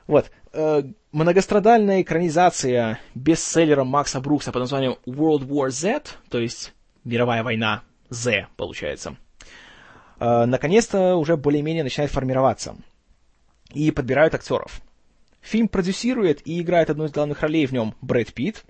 Вот. 0.06 0.30
Э, 0.52 0.82
многострадальная 1.12 2.02
экранизация 2.02 3.00
бестселлера 3.14 3.84
Макса 3.84 4.20
Брукса 4.20 4.52
под 4.52 4.60
названием 4.60 4.96
World 5.06 5.46
War 5.46 5.70
Z, 5.70 6.02
то 6.28 6.38
есть 6.38 6.72
мировая 7.04 7.42
война 7.42 7.82
Z, 8.10 8.46
получается, 8.56 9.16
э, 10.20 10.44
наконец-то 10.44 11.16
уже 11.16 11.36
более-менее 11.36 11.84
начинает 11.84 12.10
формироваться. 12.10 12.76
И 13.72 13.90
подбирают 13.90 14.34
актеров. 14.34 14.82
Фильм 15.40 15.68
продюсирует 15.68 16.46
и 16.46 16.60
играет 16.60 16.90
одну 16.90 17.06
из 17.06 17.12
главных 17.12 17.40
ролей 17.40 17.66
в 17.66 17.72
нем 17.72 17.94
Брэд 18.00 18.32
Питт. 18.32 18.64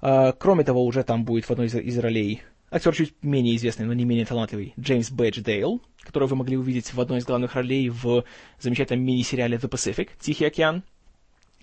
Э, 0.00 0.32
кроме 0.38 0.64
того, 0.64 0.84
уже 0.84 1.02
там 1.02 1.24
будет 1.24 1.46
в 1.46 1.50
одной 1.50 1.66
из, 1.66 1.98
ролей 1.98 2.42
актер 2.70 2.94
чуть 2.94 3.14
менее 3.22 3.56
известный, 3.56 3.86
но 3.86 3.92
не 3.92 4.04
менее 4.04 4.26
талантливый, 4.26 4.74
Джеймс 4.78 5.10
Бэдж 5.10 5.40
Дейл, 5.40 5.82
которого 6.00 6.30
вы 6.30 6.36
могли 6.36 6.56
увидеть 6.56 6.92
в 6.92 7.00
одной 7.00 7.18
из 7.18 7.24
главных 7.24 7.54
ролей 7.54 7.88
в 7.88 8.24
замечательном 8.60 9.04
мини-сериале 9.04 9.58
The 9.58 9.68
Pacific, 9.68 10.08
Тихий 10.18 10.46
океан. 10.46 10.82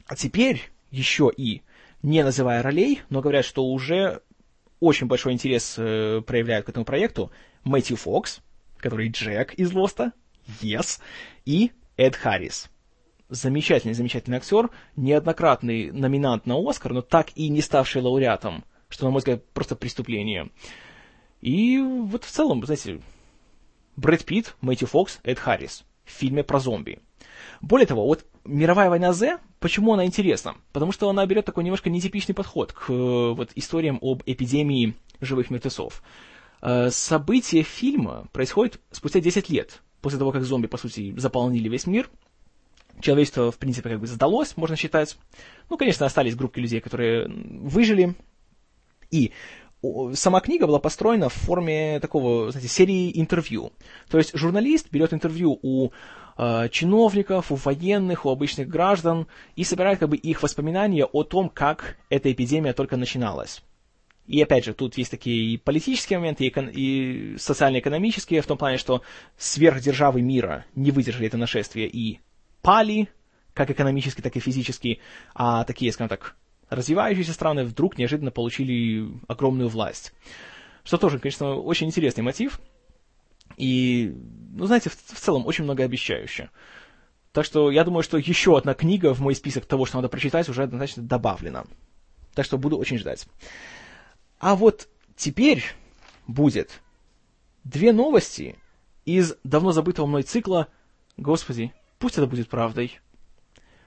А 0.08 0.16
теперь 0.16 0.70
еще 0.92 1.32
и, 1.36 1.62
не 2.02 2.24
называя 2.24 2.62
ролей, 2.62 3.02
но 3.10 3.22
говорят, 3.22 3.46
что 3.46 3.66
уже 3.66 4.22
очень 4.80 5.08
большой 5.08 5.34
интерес 5.34 5.76
э, 5.78 6.22
проявляют 6.26 6.66
к 6.66 6.70
этому 6.70 6.86
проекту, 6.86 7.32
Мэтью 7.64 7.98
Фокс, 7.98 8.42
который 8.78 9.10
Джек 9.10 9.54
из 9.56 9.74
Лоста, 9.74 10.14
Yes, 10.62 11.00
и 11.46 11.72
Эд 11.98 12.16
Харрис. 12.16 12.70
Замечательный, 13.30 13.94
замечательный 13.94 14.38
актер, 14.38 14.70
неоднократный 14.96 15.92
номинант 15.92 16.46
на 16.46 16.56
Оскар, 16.58 16.94
но 16.94 17.02
так 17.02 17.30
и 17.36 17.50
не 17.50 17.62
ставший 17.62 18.02
лауреатом, 18.02 18.64
что, 18.88 19.06
на 19.06 19.12
мой 19.12 19.20
взгляд, 19.20 19.46
просто 19.52 19.76
преступление. 19.76 20.50
И 21.42 21.78
вот 21.80 22.24
в 22.24 22.32
целом, 22.32 22.66
знаете, 22.66 23.02
Брэд 23.96 24.26
Питт, 24.26 24.56
Мэтью 24.62 24.88
Фокс, 24.88 25.20
Эд 25.24 25.38
Харрис 25.38 25.86
в 26.06 26.12
фильме 26.12 26.44
про 26.44 26.60
зомби. 26.60 27.00
Более 27.62 27.88
того, 27.88 28.06
вот 28.06 28.26
«Мировая 28.46 28.90
война 28.90 29.14
З», 29.14 29.40
почему 29.60 29.94
она 29.94 30.06
интересна? 30.06 30.56
Потому 30.72 30.92
что 30.92 31.10
она 31.10 31.26
берет 31.26 31.46
такой 31.46 31.64
немножко 31.64 31.90
нетипичный 31.90 32.36
подход 32.36 32.74
к 32.74 32.90
э, 32.90 33.34
вот, 33.34 33.52
историям 33.56 34.00
об 34.02 34.24
эпидемии 34.26 34.96
живых 35.22 35.50
мертвецов. 35.50 36.02
Э, 36.62 36.90
события 36.90 37.64
фильма 37.64 38.28
происходят 38.32 38.80
спустя 38.92 39.20
10 39.20 39.50
лет, 39.50 39.82
после 40.02 40.20
того, 40.20 40.32
как 40.32 40.44
зомби, 40.44 40.68
по 40.68 40.78
сути, 40.78 41.14
заполнили 41.18 41.70
весь 41.70 41.88
мир. 41.88 42.10
Человечество, 43.02 43.52
в 43.52 43.58
принципе, 43.58 43.90
как 43.90 44.00
бы 44.00 44.08
сдалось, 44.08 44.58
можно 44.58 44.76
считать. 44.76 45.18
Ну, 45.70 45.78
конечно, 45.78 46.06
остались 46.06 46.36
группки 46.36 46.60
людей, 46.60 46.82
которые 46.82 47.28
выжили. 47.30 48.16
И 49.10 49.32
сама 50.14 50.42
книга 50.42 50.68
была 50.68 50.80
построена 50.80 51.30
в 51.30 51.34
форме 51.34 52.00
такого, 52.00 52.52
знаете, 52.52 52.70
серии 52.70 53.20
интервью. 53.20 53.72
То 54.10 54.18
есть 54.18 54.36
журналист 54.36 54.92
берет 54.92 55.14
интервью 55.14 55.58
у 55.62 55.92
чиновников, 56.72 57.52
у 57.52 57.56
военных, 57.56 58.26
у 58.26 58.30
обычных 58.30 58.68
граждан 58.70 59.28
и 59.56 59.64
собирает 59.64 60.00
как 60.00 60.10
бы 60.10 60.16
их 60.16 60.42
воспоминания 60.42 61.06
о 61.06 61.24
том, 61.24 61.50
как 61.50 61.98
эта 62.10 62.32
эпидемия 62.32 62.74
только 62.74 62.96
начиналась. 62.96 63.62
И 64.26 64.42
опять 64.42 64.64
же, 64.64 64.74
тут 64.74 64.98
есть 64.98 65.10
такие 65.10 65.54
и 65.54 65.58
политические 65.58 66.20
моменты, 66.20 66.46
и, 66.46 66.54
и 66.72 67.38
социально-экономические, 67.38 68.42
в 68.42 68.46
том 68.46 68.58
плане, 68.58 68.78
что 68.78 69.02
сверхдержавы 69.38 70.22
мира 70.22 70.66
не 70.76 70.92
выдержали 70.92 71.28
это 71.28 71.38
нашествие 71.38 71.88
и 71.88 72.20
пали, 72.62 73.10
как 73.54 73.72
экономически, 73.72 74.22
так 74.22 74.36
и 74.36 74.40
физически, 74.40 75.00
а 75.34 75.64
такие, 75.64 75.92
скажем 75.92 76.10
так, 76.10 76.36
развивающиеся 76.70 77.34
страны 77.34 77.66
вдруг 77.66 77.98
неожиданно 77.98 78.32
получили 78.32 79.10
огромную 79.28 79.68
власть. 79.68 80.14
Что 80.84 80.98
тоже, 80.98 81.20
конечно, 81.20 81.56
очень 81.56 81.88
интересный 81.88 82.24
мотив. 82.24 82.62
И, 83.60 84.16
ну, 84.54 84.66
знаете, 84.66 84.90
в, 84.90 84.96
в 84.96 85.20
целом 85.20 85.46
очень 85.46 85.66
многообещающе. 85.66 86.50
Так 87.34 87.46
что 87.46 87.70
я 87.70 87.84
думаю, 87.84 88.04
что 88.04 88.18
еще 88.18 88.58
одна 88.58 88.74
книга 88.74 89.14
в 89.14 89.20
мой 89.20 89.36
список 89.36 89.66
того, 89.66 89.86
что 89.86 89.98
надо 89.98 90.08
прочитать, 90.08 90.48
уже 90.48 90.64
однозначно 90.64 91.04
добавлена. 91.04 91.66
Так 92.34 92.46
что 92.46 92.58
буду 92.58 92.78
очень 92.78 92.98
ждать. 92.98 93.28
А 94.40 94.56
вот 94.56 94.88
теперь 95.18 95.64
будет 96.26 96.82
две 97.66 97.92
новости 97.92 98.56
из 99.04 99.36
давно 99.44 99.74
забытого 99.74 100.06
мной 100.06 100.24
цикла 100.24 100.70
«Господи, 101.18 101.74
пусть 102.00 102.18
это 102.18 102.28
будет 102.28 102.48
правдой». 102.48 103.02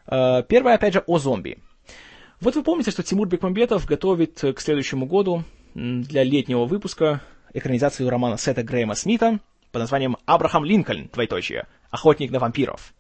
А, 0.04 0.42
первая, 0.42 0.74
опять 0.74 0.92
же, 0.92 1.02
о 1.06 1.18
зомби. 1.18 1.58
Вот 2.40 2.56
вы 2.56 2.62
помните, 2.62 2.90
что 2.90 3.02
Тимур 3.02 3.26
Бекмамбетов 3.26 3.87
готовит 3.87 4.38
к 4.38 4.61
следующему 4.61 5.06
году 5.06 5.44
для 5.74 6.24
летнего 6.24 6.66
выпуска 6.66 7.22
экранизацию 7.54 8.11
романа 8.11 8.37
Сета 8.37 8.62
Грэма 8.62 8.94
Смита 8.94 9.40
под 9.72 9.80
названием 9.80 10.16
«Абрахам 10.26 10.64
Линкольн, 10.64 11.08
двоеточие, 11.12 11.66
охотник 11.90 12.30
на 12.30 12.38
вампиров». 12.38 12.94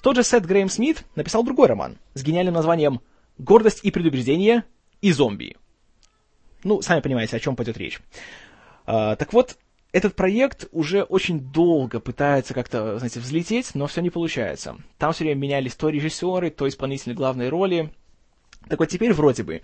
Тот 0.00 0.16
же 0.16 0.22
Сет 0.22 0.46
Грэм 0.46 0.68
Смит 0.68 1.04
написал 1.16 1.42
другой 1.44 1.66
роман 1.66 1.98
с 2.14 2.22
гениальным 2.22 2.54
названием 2.54 3.00
«Гордость 3.38 3.84
и 3.84 3.90
предубеждение 3.90 4.64
и 5.00 5.12
зомби». 5.12 5.56
Ну, 6.62 6.80
сами 6.80 7.00
понимаете, 7.00 7.36
о 7.36 7.40
чем 7.40 7.56
пойдет 7.56 7.76
речь. 7.76 8.00
А, 8.86 9.16
так 9.16 9.32
вот, 9.32 9.56
этот 9.92 10.14
проект 10.14 10.68
уже 10.72 11.02
очень 11.02 11.40
долго 11.40 12.00
пытается 12.00 12.54
как-то, 12.54 12.98
знаете, 12.98 13.20
взлететь, 13.20 13.74
но 13.74 13.86
все 13.86 14.00
не 14.00 14.10
получается. 14.10 14.76
Там 14.98 15.12
все 15.12 15.24
время 15.24 15.40
менялись 15.40 15.74
то 15.74 15.88
режиссеры, 15.88 16.50
то 16.50 16.68
исполнители 16.68 17.14
главной 17.14 17.48
роли. 17.48 17.92
Так 18.68 18.78
вот 18.78 18.86
теперь 18.86 19.12
вроде 19.12 19.42
бы 19.42 19.62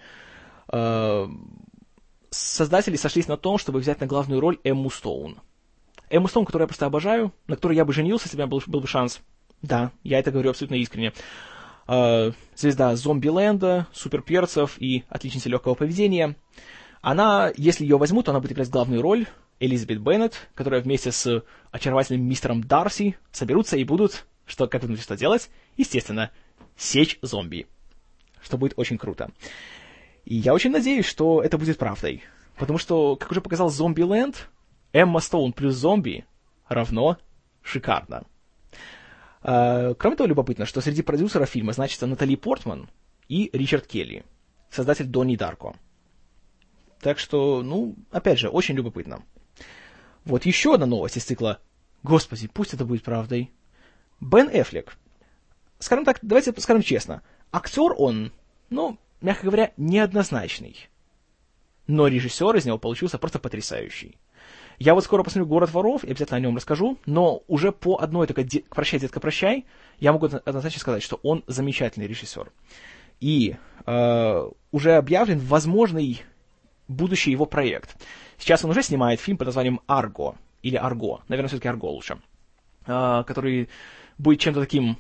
э, 0.73 1.29
создатели 2.31 2.97
сошлись 2.97 3.29
на 3.29 3.37
том, 3.37 3.59
чтобы 3.59 3.81
взять 3.81 4.01
на 4.01 4.07
главную 4.07 4.41
роль 4.41 4.59
Эмму 4.65 4.91
Стоун. 4.91 5.39
Эмму 6.13 6.29
Стоун, 6.29 6.45
которую 6.45 6.65
я 6.65 6.69
просто 6.69 6.87
обожаю, 6.87 7.33
на 7.47 7.57
которой 7.57 7.75
я 7.75 7.85
бы 7.87 7.93
женился, 7.93 8.27
если 8.27 8.37
бы 8.37 8.43
у 8.43 8.47
меня 8.47 8.51
был, 8.51 8.63
был 8.67 8.81
бы 8.81 8.87
шанс. 8.87 9.21
Да, 9.63 9.93
я 10.05 10.19
это 10.19 10.31
говорю 10.31 10.51
абсолютно 10.51 10.75
искренне. 10.75 11.15
Э, 11.89 12.33
звезда 12.55 12.95
зомби-ленда, 12.97 13.87
суперперцев 13.93 14.77
и 14.79 15.05
отличница 15.09 15.49
легкого 15.49 15.75
поведения. 15.75 16.37
Она, 17.01 17.51
если 17.57 17.85
ее 17.85 17.97
возьмут, 17.97 18.29
она 18.29 18.41
будет 18.41 18.53
играть 18.53 18.69
главную 18.69 19.01
роль. 19.01 19.27
Элизабет 19.59 20.01
Беннет, 20.01 20.49
которая 20.55 20.81
вместе 20.81 21.13
с 21.13 21.45
очаровательным 21.71 22.29
мистером 22.29 22.63
Дарси 22.63 23.17
соберутся 23.31 23.77
и 23.77 23.85
будут, 23.85 24.27
что, 24.45 24.67
как 24.67 24.83
вы 24.83 24.89
думаете, 24.89 25.05
что 25.05 25.17
делать? 25.17 25.51
Естественно, 25.77 26.31
сечь 26.77 27.19
зомби. 27.23 27.67
Что 28.43 28.59
будет 28.59 28.75
очень 28.77 28.99
круто. 28.99 29.31
И 30.25 30.35
я 30.35 30.53
очень 30.53 30.73
надеюсь, 30.73 31.07
что 31.07 31.43
это 31.43 31.59
будет 31.59 31.79
правдой. 31.79 32.23
Потому 32.57 32.79
что, 32.79 33.17
как 33.17 33.31
уже 33.31 33.41
показал 33.41 33.71
Зомби-ленд, 33.71 34.49
Эмма 34.93 35.21
Стоун 35.21 35.53
плюс 35.53 35.75
зомби 35.75 36.27
равно 36.69 37.19
шикарно. 37.63 38.25
А, 39.43 39.95
кроме 39.95 40.17
того, 40.17 40.29
любопытно, 40.29 40.67
что 40.67 40.81
среди 40.81 41.03
продюсеров 41.03 41.49
фильма 41.49 41.73
значится 41.73 42.07
Натали 42.07 42.37
Портман 42.37 42.89
и 43.29 43.51
Ричард 43.53 43.87
Келли, 43.87 44.25
создатель 44.71 45.07
Донни 45.07 45.37
Дарко. 45.37 45.75
Так 47.01 47.19
что, 47.19 47.63
ну, 47.63 47.97
опять 48.11 48.39
же, 48.39 48.49
очень 48.49 48.77
любопытно. 48.77 49.23
Вот 50.25 50.47
еще 50.47 50.75
одна 50.75 50.87
новость 50.87 51.17
из 51.17 51.25
цикла 51.25 51.61
«Господи, 52.03 52.49
пусть 52.49 52.75
это 52.75 52.85
будет 52.85 53.03
правдой». 53.03 53.53
Бен 54.21 54.49
Эффлек. 54.53 54.97
Скажем 55.81 56.05
так, 56.05 56.21
давайте 56.23 56.53
скажем 56.61 56.83
честно. 56.83 57.23
Актер 57.51 57.93
он, 57.99 58.33
ну, 58.71 58.99
мягко 59.21 59.47
говоря, 59.47 59.73
неоднозначный. 59.77 60.89
Но 61.89 62.07
режиссер 62.07 62.55
из 62.55 62.65
него 62.65 62.79
получился 62.79 63.19
просто 63.19 63.41
потрясающий. 63.41 64.17
Я 64.79 64.95
вот 64.95 65.05
скоро 65.05 65.23
посмотрю 65.23 65.47
«Город 65.47 65.73
воров» 65.73 66.05
и 66.05 66.11
обязательно 66.11 66.39
о 66.39 66.41
нем 66.41 66.57
расскажу, 66.57 66.99
но 67.07 67.43
уже 67.49 67.73
по 67.73 67.99
одной 67.99 68.27
только 68.27 68.45
«Прощай, 68.71 68.99
детка, 69.01 69.21
прощай» 69.21 69.65
я 70.01 70.13
могу 70.13 70.27
однозначно 70.27 70.81
сказать, 70.81 71.03
что 71.03 71.21
он 71.23 71.45
замечательный 71.47 72.07
режиссер. 72.07 72.51
И 73.21 73.57
э, 73.87 74.49
уже 74.73 74.93
объявлен 74.95 75.39
возможный 75.39 76.23
будущий 76.89 77.31
его 77.31 77.47
проект. 77.47 77.97
Сейчас 78.39 78.65
он 78.65 78.71
уже 78.71 78.83
снимает 78.83 79.21
фильм 79.21 79.39
под 79.39 79.47
названием 79.47 79.81
«Арго», 79.87 80.35
или 80.63 80.77
«Арго», 80.77 81.21
наверное, 81.29 81.49
все-таки 81.49 81.69
«Арго» 81.69 81.87
лучше, 81.87 82.19
э, 82.87 83.25
который 83.27 83.69
будет 84.19 84.41
чем-то 84.41 84.61
таким 84.61 84.97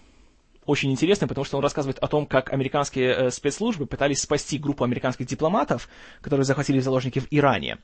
очень 0.65 0.93
интересный, 0.93 1.27
потому 1.27 1.45
что 1.45 1.57
он 1.57 1.63
рассказывает 1.63 1.99
о 1.99 2.07
том, 2.07 2.27
как 2.27 2.53
американские 2.53 3.11
э, 3.11 3.31
спецслужбы 3.31 3.87
пытались 3.87 4.23
спасти 4.23 4.59
группу 4.59 4.85
американских 4.85 5.27
дипломатов, 5.27 5.89
которые 6.21 6.45
захватили 6.45 6.79
заложники 6.79 7.19
в 7.19 7.27
Иране. 7.31 7.79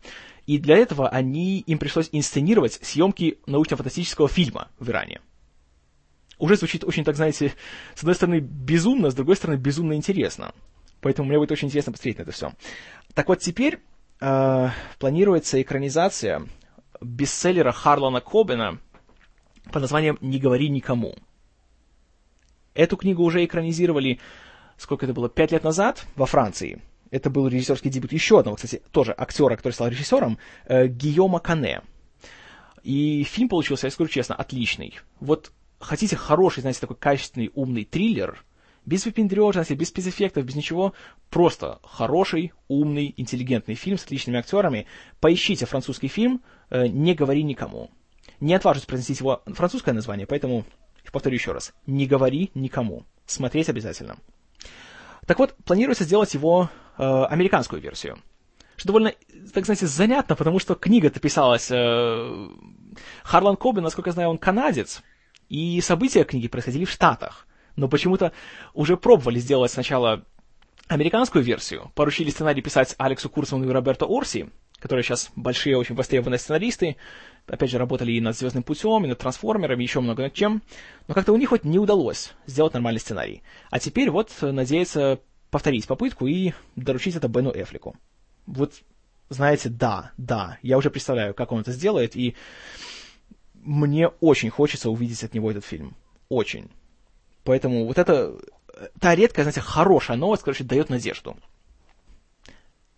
И 0.46 0.58
для 0.58 0.76
этого 0.76 1.08
они, 1.08 1.60
им 1.60 1.78
пришлось 1.78 2.08
инсценировать 2.12 2.78
съемки 2.82 3.38
научно-фантастического 3.46 4.28
фильма 4.28 4.68
в 4.78 4.90
Иране. 4.90 5.20
Уже 6.38 6.56
звучит 6.56 6.84
очень, 6.84 7.02
так 7.02 7.16
знаете, 7.16 7.54
с 7.94 8.00
одной 8.00 8.14
стороны 8.14 8.38
безумно, 8.38 9.10
с 9.10 9.14
другой 9.14 9.34
стороны 9.34 9.56
безумно 9.56 9.94
интересно. 9.94 10.52
Поэтому 11.00 11.28
мне 11.28 11.38
будет 11.38 11.50
очень 11.50 11.66
интересно 11.66 11.92
посмотреть 11.92 12.18
на 12.18 12.22
это 12.22 12.32
все. 12.32 12.52
Так 13.14 13.28
вот, 13.28 13.40
теперь 13.40 13.80
э, 14.20 14.68
планируется 15.00 15.60
экранизация 15.60 16.46
бестселлера 17.00 17.72
Харлана 17.72 18.20
Кобена 18.20 18.78
под 19.72 19.82
названием 19.82 20.18
«Не 20.20 20.38
говори 20.38 20.68
никому». 20.68 21.16
Эту 22.78 22.96
книгу 22.96 23.24
уже 23.24 23.44
экранизировали, 23.44 24.20
сколько 24.76 25.04
это 25.04 25.12
было, 25.12 25.28
пять 25.28 25.50
лет 25.50 25.64
назад 25.64 26.06
во 26.14 26.26
Франции. 26.26 26.80
Это 27.10 27.28
был 27.28 27.48
режиссерский 27.48 27.90
дебют 27.90 28.12
еще 28.12 28.38
одного, 28.38 28.54
кстати, 28.54 28.80
тоже 28.92 29.12
актера, 29.18 29.56
который 29.56 29.72
стал 29.72 29.88
режиссером, 29.88 30.38
э, 30.66 30.86
Гийома 30.86 31.40
Кане. 31.40 31.82
И 32.84 33.24
фильм 33.24 33.48
получился, 33.48 33.88
я 33.88 33.90
скажу 33.90 34.08
честно, 34.08 34.36
отличный. 34.36 34.96
Вот 35.18 35.50
хотите 35.80 36.14
хороший, 36.14 36.60
знаете, 36.60 36.78
такой 36.78 36.94
качественный, 36.94 37.50
умный 37.56 37.84
триллер, 37.84 38.44
без 38.86 39.04
выпендрежности, 39.06 39.72
без 39.72 39.88
спецэффектов, 39.88 40.44
без 40.44 40.54
ничего, 40.54 40.92
просто 41.30 41.80
хороший, 41.82 42.52
умный, 42.68 43.12
интеллигентный 43.16 43.74
фильм 43.74 43.98
с 43.98 44.04
отличными 44.04 44.38
актерами. 44.38 44.86
Поищите 45.18 45.66
французский 45.66 46.06
фильм 46.06 46.42
э, 46.70 46.86
«Не 46.86 47.14
говори 47.14 47.42
никому». 47.42 47.90
Не 48.38 48.54
отважусь 48.54 48.84
произносить 48.84 49.18
его 49.18 49.42
французское 49.46 49.92
название, 49.92 50.28
поэтому 50.28 50.64
Повторю 51.12 51.36
еще 51.36 51.52
раз. 51.52 51.74
Не 51.86 52.06
говори 52.06 52.50
никому. 52.54 53.04
Смотреть 53.26 53.68
обязательно. 53.68 54.16
Так 55.26 55.38
вот, 55.38 55.54
планируется 55.64 56.04
сделать 56.04 56.32
его 56.34 56.70
э, 56.96 57.02
американскую 57.02 57.82
версию. 57.82 58.18
Что 58.76 58.88
довольно, 58.88 59.12
так 59.52 59.64
знаете, 59.64 59.86
занятно, 59.86 60.36
потому 60.36 60.58
что 60.58 60.74
книга-то 60.74 61.20
писалась... 61.20 61.70
Э, 61.70 62.48
Харлан 63.22 63.56
Кобин, 63.56 63.82
насколько 63.82 64.10
я 64.10 64.14
знаю, 64.14 64.30
он 64.30 64.38
канадец. 64.38 65.02
И 65.48 65.80
события 65.80 66.24
книги 66.24 66.48
происходили 66.48 66.84
в 66.84 66.90
Штатах. 66.90 67.46
Но 67.76 67.88
почему-то 67.88 68.32
уже 68.74 68.96
пробовали 68.96 69.38
сделать 69.38 69.70
сначала 69.70 70.24
американскую 70.88 71.44
версию, 71.44 71.92
поручили 71.94 72.30
сценарий 72.30 72.62
писать 72.62 72.94
Алексу 72.98 73.28
Курсману 73.28 73.68
и 73.68 73.72
Роберто 73.72 74.06
Орси, 74.08 74.50
которые 74.78 75.02
сейчас 75.02 75.30
большие, 75.36 75.76
очень 75.76 75.94
востребованные 75.94 76.38
сценаристы, 76.38 76.96
опять 77.48 77.70
же, 77.70 77.78
работали 77.78 78.12
и 78.12 78.20
над 78.20 78.36
«Звездным 78.36 78.62
путем», 78.62 79.04
и 79.04 79.08
над 79.08 79.18
«Трансформерами», 79.18 79.82
еще 79.82 80.00
много 80.00 80.22
над 80.22 80.34
чем, 80.34 80.62
но 81.06 81.14
как-то 81.14 81.32
у 81.32 81.36
них 81.36 81.48
хоть 81.48 81.64
не 81.64 81.78
удалось 81.78 82.32
сделать 82.46 82.74
нормальный 82.74 83.00
сценарий. 83.00 83.42
А 83.70 83.78
теперь 83.78 84.10
вот 84.10 84.32
надеется 84.40 85.20
повторить 85.50 85.86
попытку 85.86 86.26
и 86.26 86.52
доручить 86.76 87.16
это 87.16 87.28
Бену 87.28 87.50
Эфлику. 87.50 87.96
Вот, 88.46 88.74
знаете, 89.28 89.68
да, 89.68 90.12
да, 90.16 90.58
я 90.62 90.78
уже 90.78 90.90
представляю, 90.90 91.34
как 91.34 91.52
он 91.52 91.60
это 91.60 91.72
сделает, 91.72 92.16
и 92.16 92.36
мне 93.54 94.08
очень 94.08 94.50
хочется 94.50 94.90
увидеть 94.90 95.24
от 95.24 95.34
него 95.34 95.50
этот 95.50 95.64
фильм. 95.64 95.96
Очень. 96.28 96.70
Поэтому 97.44 97.86
вот 97.86 97.98
это 97.98 98.36
та 99.00 99.14
редкая, 99.14 99.44
знаете, 99.44 99.60
хорошая 99.60 100.16
новость, 100.16 100.42
короче, 100.42 100.64
дает 100.64 100.90
надежду. 100.90 101.36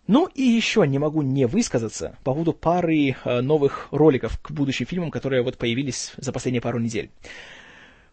Ну 0.07 0.27
и 0.33 0.41
еще 0.41 0.85
не 0.87 0.99
могу 0.99 1.21
не 1.21 1.45
высказаться 1.45 2.17
по 2.23 2.33
поводу 2.33 2.53
пары 2.53 3.15
э, 3.23 3.41
новых 3.41 3.87
роликов 3.91 4.39
к 4.41 4.51
будущим 4.51 4.85
фильмам, 4.85 5.11
которые 5.11 5.43
вот 5.43 5.57
появились 5.57 6.13
за 6.17 6.33
последние 6.33 6.61
пару 6.61 6.79
недель. 6.79 7.11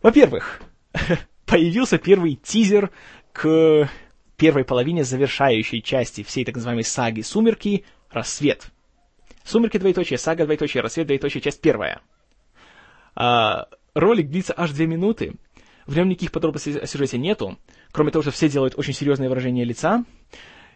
Во-первых, 0.03 0.63
появился 1.47 1.99
первый 1.99 2.37
тизер 2.37 2.91
к 3.33 3.89
первой 4.37 4.65
половине 4.65 5.03
завершающей 5.03 5.83
части 5.83 6.23
всей 6.23 6.45
так 6.45 6.55
называемой 6.55 6.85
саги 6.85 7.23
«Сумерки. 7.23 7.85
Рассвет». 8.11 8.71
«Сумерки. 9.45 9.79
Двоеточие. 9.79 10.19
Сага. 10.19 10.45
Двоеточие. 10.45 10.83
Рассвет. 10.83 11.07
Двоеточие. 11.07 11.41
Часть 11.41 11.61
первая». 11.61 12.01
А, 13.15 13.67
ролик 13.95 14.29
длится 14.29 14.55
аж 14.57 14.71
две 14.71 14.87
минуты. 14.87 15.35
В 15.87 15.97
нем 15.97 16.09
никаких 16.09 16.31
подробностей 16.31 16.79
о 16.79 16.87
сюжете 16.87 17.19
нету, 17.19 17.59
кроме 17.91 18.13
того, 18.13 18.23
что 18.23 18.31
все 18.31 18.49
делают 18.49 18.75
очень 18.77 18.93
серьезное 18.93 19.29
выражение 19.29 19.65
лица. 19.65 20.05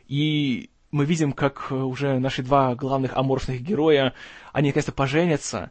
И 0.08 0.70
мы 0.92 1.06
видим, 1.06 1.32
как 1.32 1.68
э, 1.70 1.74
уже 1.74 2.18
наши 2.18 2.42
два 2.42 2.74
главных 2.74 3.16
аморфных 3.16 3.62
героя, 3.62 4.14
они 4.52 4.68
наконец-то 4.68 4.92
поженятся, 4.92 5.70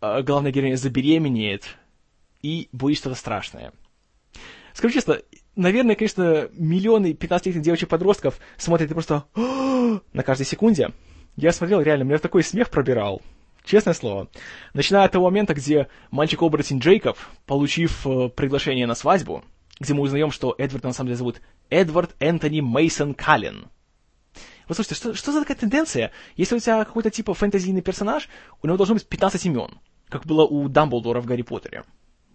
а 0.00 0.22
главная 0.22 0.52
героиня 0.52 0.76
забеременеет, 0.76 1.76
и 2.40 2.68
будет 2.72 2.98
что-то 2.98 3.16
страшное. 3.16 3.72
Скажу 4.72 4.94
честно, 4.94 5.18
наверное, 5.56 5.96
конечно, 5.96 6.48
миллионы 6.52 7.12
15-летних 7.12 7.62
девочек-подростков 7.62 8.38
смотрят 8.56 8.90
и 8.90 8.94
просто 8.94 9.24
на 9.34 10.22
каждой 10.22 10.46
секунде. 10.46 10.92
Я 11.36 11.50
смотрел, 11.52 11.80
реально, 11.80 12.04
меня 12.04 12.18
такой 12.18 12.44
смех 12.44 12.70
пробирал. 12.70 13.20
Честное 13.64 13.92
слово. 13.92 14.28
Начиная 14.72 15.04
от 15.04 15.12
того 15.12 15.26
момента, 15.26 15.52
где 15.52 15.88
мальчик-оборотень 16.12 16.78
Джейкоб, 16.78 17.18
получив 17.44 18.06
э, 18.06 18.28
приглашение 18.28 18.86
на 18.86 18.94
свадьбу, 18.94 19.42
где 19.80 19.94
мы 19.94 20.02
узнаем, 20.02 20.30
что 20.30 20.54
Эдвард 20.56 20.84
на 20.84 20.92
самом 20.92 21.08
деле 21.08 21.16
зовут 21.18 21.40
Эдвард 21.70 22.14
Энтони 22.20 22.60
Мейсон 22.60 23.14
Каллен– 23.14 23.66
вот 24.70 24.76
слушайте, 24.76 24.94
что, 24.94 25.14
что 25.14 25.32
за 25.32 25.40
такая 25.40 25.56
тенденция? 25.56 26.12
Если 26.36 26.54
у 26.54 26.60
тебя 26.60 26.84
какой-то 26.84 27.10
типа 27.10 27.34
фэнтезийный 27.34 27.82
персонаж, 27.82 28.28
у 28.62 28.68
него 28.68 28.76
должно 28.76 28.94
быть 28.94 29.04
15 29.04 29.46
имен, 29.46 29.80
как 30.08 30.24
было 30.24 30.46
у 30.46 30.68
Дамблдора 30.68 31.20
в 31.20 31.26
Гарри 31.26 31.42
Поттере. 31.42 31.82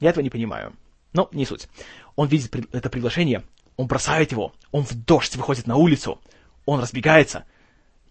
Я 0.01 0.09
этого 0.09 0.21
не 0.21 0.29
понимаю. 0.29 0.73
Но 1.13 1.29
не 1.31 1.45
суть. 1.45 1.69
Он 2.17 2.27
видит 2.27 2.53
это 2.73 2.89
приглашение, 2.89 3.43
он 3.77 3.87
бросает 3.87 4.33
его, 4.33 4.53
он 4.73 4.83
в 4.83 4.93
дождь 5.05 5.37
выходит 5.37 5.65
на 5.65 5.77
улицу, 5.77 6.19
он 6.65 6.81
разбегается, 6.81 7.45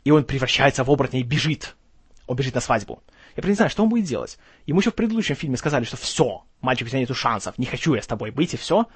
и 0.05 0.11
он 0.11 0.25
превращается 0.25 0.85
в 0.85 0.91
оборотня 0.91 1.21
и 1.21 1.23
бежит. 1.23 1.77
Он 2.27 2.35
бежит 2.35 2.55
на 2.55 2.63
свадьбу. 2.63 3.03
Я 3.37 3.43
просто 3.43 3.51
не 3.51 3.57
знаю, 3.57 3.71
что 3.71 3.83
он 3.83 3.91
будет 3.91 4.07
делать. 4.07 4.39
Ему 4.65 4.81
еще 4.81 4.91
в 4.91 4.95
предыдущем 4.95 5.37
фильме 5.37 5.59
сказали, 5.59 5.85
что 5.85 5.99
все, 5.99 6.45
мальчик, 6.63 6.87
у 6.87 6.89
тебя 6.89 7.01
нету 7.01 7.15
шансов, 7.15 7.59
не 7.59 7.67
хочу 7.67 7.93
я 7.93 8.01
с 8.01 8.07
тобой 8.07 8.31
быть, 8.31 8.55
и 8.55 8.57
все. 8.57 8.87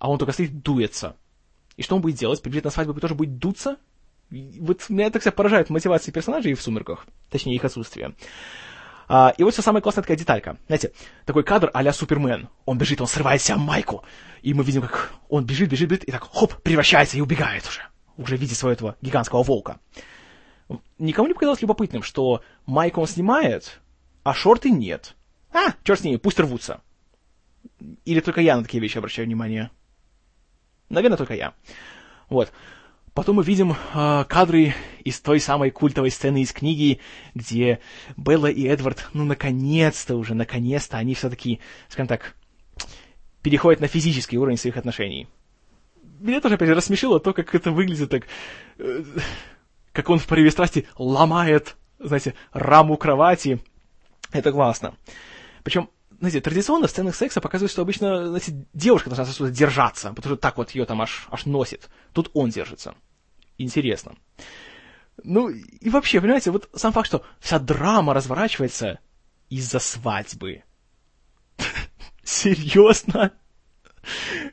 А 0.00 0.10
он 0.10 0.18
только 0.18 0.32
стоит, 0.32 0.62
дуется. 0.62 1.14
И 1.76 1.82
что 1.82 1.94
он 1.94 2.02
будет 2.02 2.16
делать? 2.16 2.42
Прибежит 2.42 2.64
на 2.64 2.70
свадьбу 2.70 2.98
и 2.98 3.00
тоже 3.00 3.14
будет 3.14 3.38
дуться? 3.38 3.76
Вот 4.30 4.88
меня 4.90 5.10
так 5.10 5.22
всегда 5.22 5.36
поражает 5.36 5.70
мотивация 5.70 6.12
персонажей 6.12 6.54
в 6.54 6.60
«Сумерках», 6.60 7.06
точнее 7.30 7.54
их 7.54 7.64
отсутствие. 7.64 8.14
А, 9.08 9.32
и 9.38 9.42
вот 9.42 9.54
все 9.54 9.62
самая 9.62 9.80
классная 9.80 10.02
такая 10.02 10.18
деталька. 10.18 10.58
Знаете, 10.66 10.92
такой 11.24 11.42
кадр 11.42 11.70
а-ля 11.72 11.92
Супермен. 11.94 12.48
Он 12.66 12.76
бежит, 12.76 13.00
он 13.00 13.06
срывает 13.06 13.40
себя 13.40 13.56
майку. 13.56 14.04
И 14.42 14.52
мы 14.52 14.64
видим, 14.64 14.82
как 14.82 15.14
он 15.30 15.46
бежит, 15.46 15.70
бежит, 15.70 15.88
бежит, 15.88 16.04
и 16.04 16.12
так 16.12 16.24
хоп, 16.30 16.60
превращается 16.62 17.16
и 17.16 17.22
убегает 17.22 17.66
уже. 17.66 17.80
Уже 18.18 18.36
в 18.36 18.40
виде 18.40 18.54
своего 18.54 18.74
этого 18.74 18.96
гигантского 19.00 19.42
волка. 19.42 19.80
Никому 20.98 21.28
не 21.28 21.34
показалось 21.34 21.62
любопытным, 21.62 22.02
что 22.02 22.42
майку 22.66 23.00
он 23.00 23.06
снимает, 23.06 23.80
а 24.24 24.34
шорты 24.34 24.70
нет. 24.70 25.14
А, 25.52 25.72
черт 25.82 26.00
с 26.00 26.04
ними, 26.04 26.16
пусть 26.16 26.38
рвутся. 26.38 26.82
Или 28.04 28.20
только 28.20 28.42
я 28.42 28.56
на 28.56 28.62
такие 28.62 28.82
вещи 28.82 28.98
обращаю 28.98 29.26
внимание? 29.26 29.70
Наверное, 30.90 31.16
только 31.16 31.34
я. 31.34 31.54
Вот. 32.28 32.52
Потом 33.14 33.36
мы 33.36 33.44
видим 33.44 33.72
э, 33.72 34.24
кадры 34.28 34.74
из 35.04 35.20
той 35.20 35.40
самой 35.40 35.70
культовой 35.70 36.10
сцены 36.10 36.42
из 36.42 36.52
книги, 36.52 37.00
где 37.34 37.80
Белла 38.16 38.46
и 38.46 38.64
Эдвард, 38.64 39.08
ну, 39.12 39.24
наконец-то 39.24 40.16
уже, 40.16 40.34
наконец-то, 40.34 40.98
они 40.98 41.14
все-таки, 41.14 41.60
скажем 41.88 42.08
так, 42.08 42.36
переходят 43.42 43.80
на 43.80 43.88
физический 43.88 44.38
уровень 44.38 44.58
своих 44.58 44.76
отношений. 44.76 45.28
Меня 46.20 46.40
тоже, 46.40 46.56
опять 46.56 46.68
же, 46.68 46.74
рассмешило 46.74 47.20
то, 47.20 47.32
как 47.32 47.54
это 47.54 47.70
выглядит 47.70 48.10
так, 48.10 48.24
э, 48.78 49.04
как 49.92 50.10
он 50.10 50.18
в 50.18 50.26
порыве 50.26 50.50
страсти 50.50 50.86
ломает, 50.96 51.76
знаете, 51.98 52.34
раму 52.52 52.96
кровати. 52.96 53.62
Это 54.32 54.52
классно. 54.52 54.94
Причем 55.62 55.88
знаете, 56.18 56.40
традиционно 56.40 56.86
в 56.86 56.90
сценах 56.90 57.14
секса 57.14 57.40
показывают, 57.40 57.70
что 57.70 57.82
обычно, 57.82 58.28
знаете, 58.28 58.66
девушка 58.74 59.10
должна 59.10 59.24
что-то 59.26 59.52
держаться, 59.52 60.12
потому 60.12 60.34
что 60.34 60.40
так 60.40 60.56
вот 60.56 60.70
ее 60.72 60.84
там 60.84 61.00
аж, 61.00 61.28
аж 61.30 61.46
носит. 61.46 61.88
Тут 62.12 62.30
он 62.34 62.50
держится 62.50 62.94
интересно. 63.58 64.14
Ну, 65.24 65.48
и 65.48 65.90
вообще, 65.90 66.20
понимаете, 66.20 66.52
вот 66.52 66.70
сам 66.74 66.92
факт, 66.92 67.08
что 67.08 67.24
вся 67.40 67.58
драма 67.58 68.14
разворачивается 68.14 69.00
из-за 69.50 69.80
свадьбы. 69.80 70.62
Серьезно? 72.22 73.32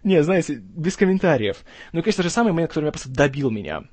Не, 0.04 0.24
знаете, 0.24 0.56
без 0.56 0.98
комментариев. 0.98 1.64
Ну, 1.94 2.00
и, 2.00 2.02
конечно 2.02 2.24
же, 2.24 2.30
самый 2.30 2.52
момент, 2.52 2.72
который 2.72 2.86
меня 2.86 2.92
просто 2.92 3.10
добил 3.10 3.52
меня. 3.52 3.84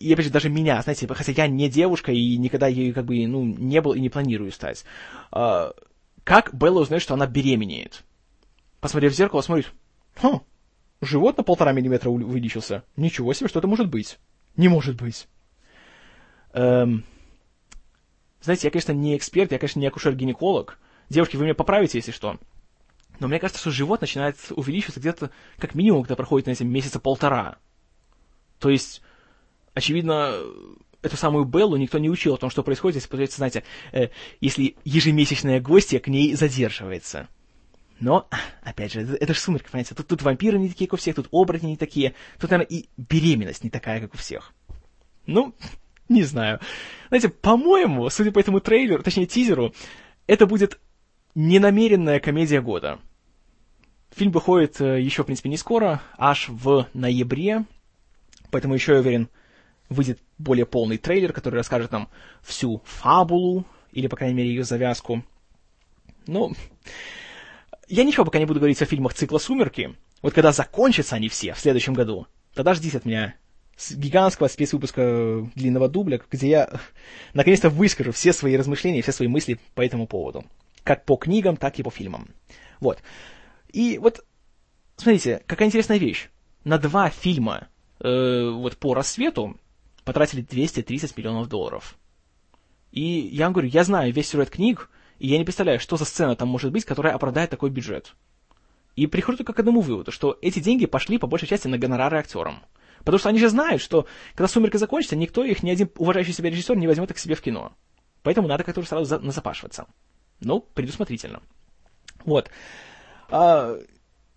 И, 0.00 0.12
опять 0.12 0.26
же, 0.26 0.32
даже 0.32 0.48
меня, 0.48 0.82
знаете, 0.82 1.06
хотя 1.06 1.30
я 1.30 1.46
не 1.46 1.70
девушка 1.70 2.10
и 2.10 2.36
никогда 2.36 2.66
ею, 2.66 2.92
как 2.92 3.04
бы, 3.04 3.24
ну, 3.28 3.44
не 3.44 3.80
был 3.80 3.92
и 3.92 4.00
не 4.00 4.08
планирую 4.08 4.50
стать. 4.50 4.84
Как 6.24 6.54
Белла 6.54 6.80
узнает, 6.80 7.02
что 7.02 7.14
она 7.14 7.26
беременеет? 7.26 8.04
Посмотрев 8.80 9.12
в 9.12 9.16
зеркало, 9.16 9.40
смотрит, 9.42 9.72
хм, 10.16 10.40
Живот 11.02 11.36
на 11.36 11.42
полтора 11.42 11.72
миллиметра 11.72 12.10
увеличился. 12.10 12.84
Ничего 12.96 13.32
себе, 13.32 13.48
что 13.48 13.58
это 13.58 13.66
может 13.66 13.88
быть? 13.88 14.20
Не 14.56 14.68
может 14.68 14.94
быть. 14.96 15.26
Эм... 16.52 17.04
Знаете, 18.40 18.68
я, 18.68 18.70
конечно, 18.70 18.92
не 18.92 19.16
эксперт, 19.16 19.50
я, 19.50 19.58
конечно, 19.58 19.80
не 19.80 19.88
акушер-гинеколог. 19.88 20.78
Девушки, 21.08 21.36
вы 21.36 21.44
меня 21.44 21.54
поправите, 21.56 21.98
если 21.98 22.12
что. 22.12 22.38
Но 23.18 23.26
мне 23.26 23.40
кажется, 23.40 23.60
что 23.60 23.72
живот 23.72 24.00
начинает 24.00 24.36
увеличиваться 24.50 25.00
где-то, 25.00 25.30
как 25.58 25.74
минимум, 25.74 26.02
когда 26.02 26.14
проходит, 26.14 26.46
знаете, 26.46 26.64
месяца 26.64 27.00
полтора. 27.00 27.56
То 28.60 28.70
есть, 28.70 29.02
очевидно, 29.74 30.38
эту 31.02 31.16
самую 31.16 31.44
Беллу 31.44 31.76
никто 31.76 31.98
не 31.98 32.08
учил 32.08 32.34
о 32.34 32.38
том, 32.38 32.50
что 32.50 32.62
происходит, 32.62 32.96
если, 32.96 33.08
получается, 33.08 33.36
знаете, 33.38 33.64
э, 33.92 34.08
если 34.40 34.76
ежемесячная 34.84 35.60
гостья 35.60 35.98
к 35.98 36.08
ней 36.08 36.34
задерживается. 36.34 37.28
Но, 38.00 38.28
опять 38.62 38.92
же, 38.92 39.02
это, 39.02 39.14
это 39.14 39.34
же 39.34 39.40
сумерки, 39.40 39.68
понимаете, 39.70 39.94
тут, 39.94 40.08
тут 40.08 40.22
вампиры 40.22 40.58
не 40.58 40.68
такие, 40.68 40.88
как 40.88 40.94
у 40.94 40.96
всех, 40.96 41.14
тут 41.14 41.28
оборотни 41.30 41.68
не 41.68 41.76
такие, 41.76 42.14
тут, 42.40 42.50
наверное, 42.50 42.66
и 42.76 42.88
беременность 42.96 43.62
не 43.62 43.70
такая, 43.70 44.00
как 44.00 44.14
у 44.14 44.16
всех. 44.16 44.52
Ну, 45.26 45.54
не 46.08 46.22
знаю. 46.22 46.60
Знаете, 47.08 47.28
по-моему, 47.28 48.08
судя 48.10 48.32
по 48.32 48.38
этому 48.38 48.60
трейлеру, 48.60 49.02
точнее 49.02 49.26
тизеру, 49.26 49.74
это 50.26 50.46
будет 50.46 50.80
ненамеренная 51.34 52.20
комедия 52.20 52.60
года. 52.60 52.98
Фильм 54.10 54.30
выходит 54.30 54.80
э, 54.80 55.00
еще, 55.00 55.22
в 55.22 55.26
принципе, 55.26 55.48
не 55.48 55.56
скоро, 55.56 56.02
аж 56.18 56.48
в 56.48 56.88
ноябре, 56.92 57.64
поэтому 58.50 58.74
еще, 58.74 58.92
я 58.92 58.98
уверен, 58.98 59.28
выйдет 59.88 60.20
более 60.42 60.66
полный 60.66 60.98
трейлер, 60.98 61.32
который 61.32 61.56
расскажет 61.56 61.92
нам 61.92 62.08
всю 62.42 62.82
фабулу, 62.84 63.64
или, 63.92 64.06
по 64.06 64.16
крайней 64.16 64.34
мере, 64.34 64.50
ее 64.50 64.64
завязку. 64.64 65.22
Ну, 66.26 66.52
я 67.88 68.04
ничего 68.04 68.24
пока 68.24 68.38
не 68.38 68.46
буду 68.46 68.60
говорить 68.60 68.80
о 68.82 68.86
фильмах 68.86 69.14
цикла 69.14 69.38
«Сумерки». 69.38 69.96
Вот 70.22 70.34
когда 70.34 70.52
закончатся 70.52 71.16
они 71.16 71.28
все 71.28 71.52
в 71.52 71.58
следующем 71.58 71.94
году, 71.94 72.26
тогда 72.54 72.74
ждите 72.74 72.98
от 72.98 73.04
меня 73.04 73.34
гигантского 73.90 74.48
спецвыпуска 74.48 75.50
длинного 75.54 75.88
дубля, 75.88 76.20
где 76.30 76.48
я 76.48 76.70
наконец-то 77.34 77.70
выскажу 77.70 78.12
все 78.12 78.32
свои 78.32 78.56
размышления, 78.56 79.02
все 79.02 79.12
свои 79.12 79.28
мысли 79.28 79.58
по 79.74 79.84
этому 79.84 80.06
поводу. 80.06 80.44
Как 80.84 81.04
по 81.04 81.16
книгам, 81.16 81.56
так 81.56 81.78
и 81.78 81.82
по 81.82 81.90
фильмам. 81.90 82.28
Вот. 82.80 83.02
И 83.72 83.98
вот, 83.98 84.24
смотрите, 84.96 85.42
какая 85.46 85.68
интересная 85.68 85.98
вещь. 85.98 86.28
На 86.64 86.78
два 86.78 87.10
фильма 87.10 87.68
э, 88.00 88.50
вот 88.50 88.76
по 88.76 88.94
рассвету 88.94 89.56
потратили 90.04 90.42
230 90.42 91.16
миллионов 91.16 91.48
долларов. 91.48 91.96
И 92.90 93.02
я 93.02 93.44
вам 93.44 93.54
говорю, 93.54 93.68
я 93.68 93.84
знаю 93.84 94.12
весь 94.12 94.28
сюжет 94.28 94.50
книг, 94.50 94.90
и 95.18 95.28
я 95.28 95.38
не 95.38 95.44
представляю, 95.44 95.80
что 95.80 95.96
за 95.96 96.04
сцена 96.04 96.36
там 96.36 96.48
может 96.48 96.72
быть, 96.72 96.84
которая 96.84 97.14
оправдает 97.14 97.50
такой 97.50 97.70
бюджет. 97.70 98.14
И 98.96 99.06
прихожу 99.06 99.38
только 99.38 99.54
к 99.54 99.58
одному 99.58 99.80
выводу, 99.80 100.12
что 100.12 100.38
эти 100.42 100.58
деньги 100.58 100.86
пошли 100.86 101.18
по 101.18 101.26
большей 101.26 101.48
части 101.48 101.68
на 101.68 101.78
гонорары 101.78 102.18
актерам. 102.18 102.62
Потому 102.98 103.18
что 103.18 103.30
они 103.30 103.38
же 103.38 103.48
знают, 103.48 103.80
что 103.80 104.06
когда 104.34 104.48
«Сумерки» 104.48 104.76
закончится, 104.76 105.16
никто 105.16 105.42
их, 105.44 105.62
ни 105.62 105.70
один 105.70 105.90
уважающий 105.96 106.32
себя 106.32 106.50
режиссер 106.50 106.76
не 106.76 106.86
возьмет 106.86 107.10
их 107.10 107.16
к 107.16 107.20
себе 107.20 107.34
в 107.34 107.40
кино. 107.40 107.72
Поэтому 108.22 108.46
надо 108.46 108.62
как-то 108.64 108.82
сразу 108.82 109.04
за, 109.04 109.18
назапашиваться. 109.18 109.86
Ну, 110.40 110.60
предусмотрительно. 110.60 111.42
Вот. 112.24 112.50
А, 113.30 113.76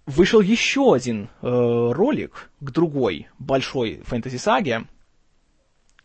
вышел 0.06 0.42
еще 0.42 0.94
один 0.94 1.30
э, 1.42 1.48
ролик 1.48 2.52
к 2.60 2.72
другой 2.72 3.28
большой 3.38 4.02
фэнтези-саге, 4.06 4.88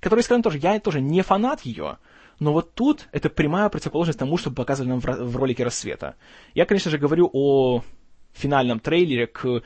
который, 0.00 0.22
скажем 0.22 0.42
тоже, 0.42 0.58
я 0.58 0.78
тоже 0.80 1.00
не 1.00 1.22
фанат 1.22 1.62
ее, 1.62 1.98
но 2.38 2.52
вот 2.52 2.74
тут 2.74 3.08
это 3.12 3.28
прямая 3.28 3.68
противоположность 3.68 4.18
тому, 4.18 4.38
что 4.38 4.50
показывали 4.50 4.90
нам 4.90 5.00
в, 5.00 5.04
в 5.04 5.36
ролике 5.36 5.62
«Рассвета». 5.62 6.16
Я, 6.54 6.64
конечно 6.64 6.90
же, 6.90 6.98
говорю 6.98 7.28
о 7.32 7.82
финальном 8.32 8.80
трейлере 8.80 9.26
к 9.26 9.62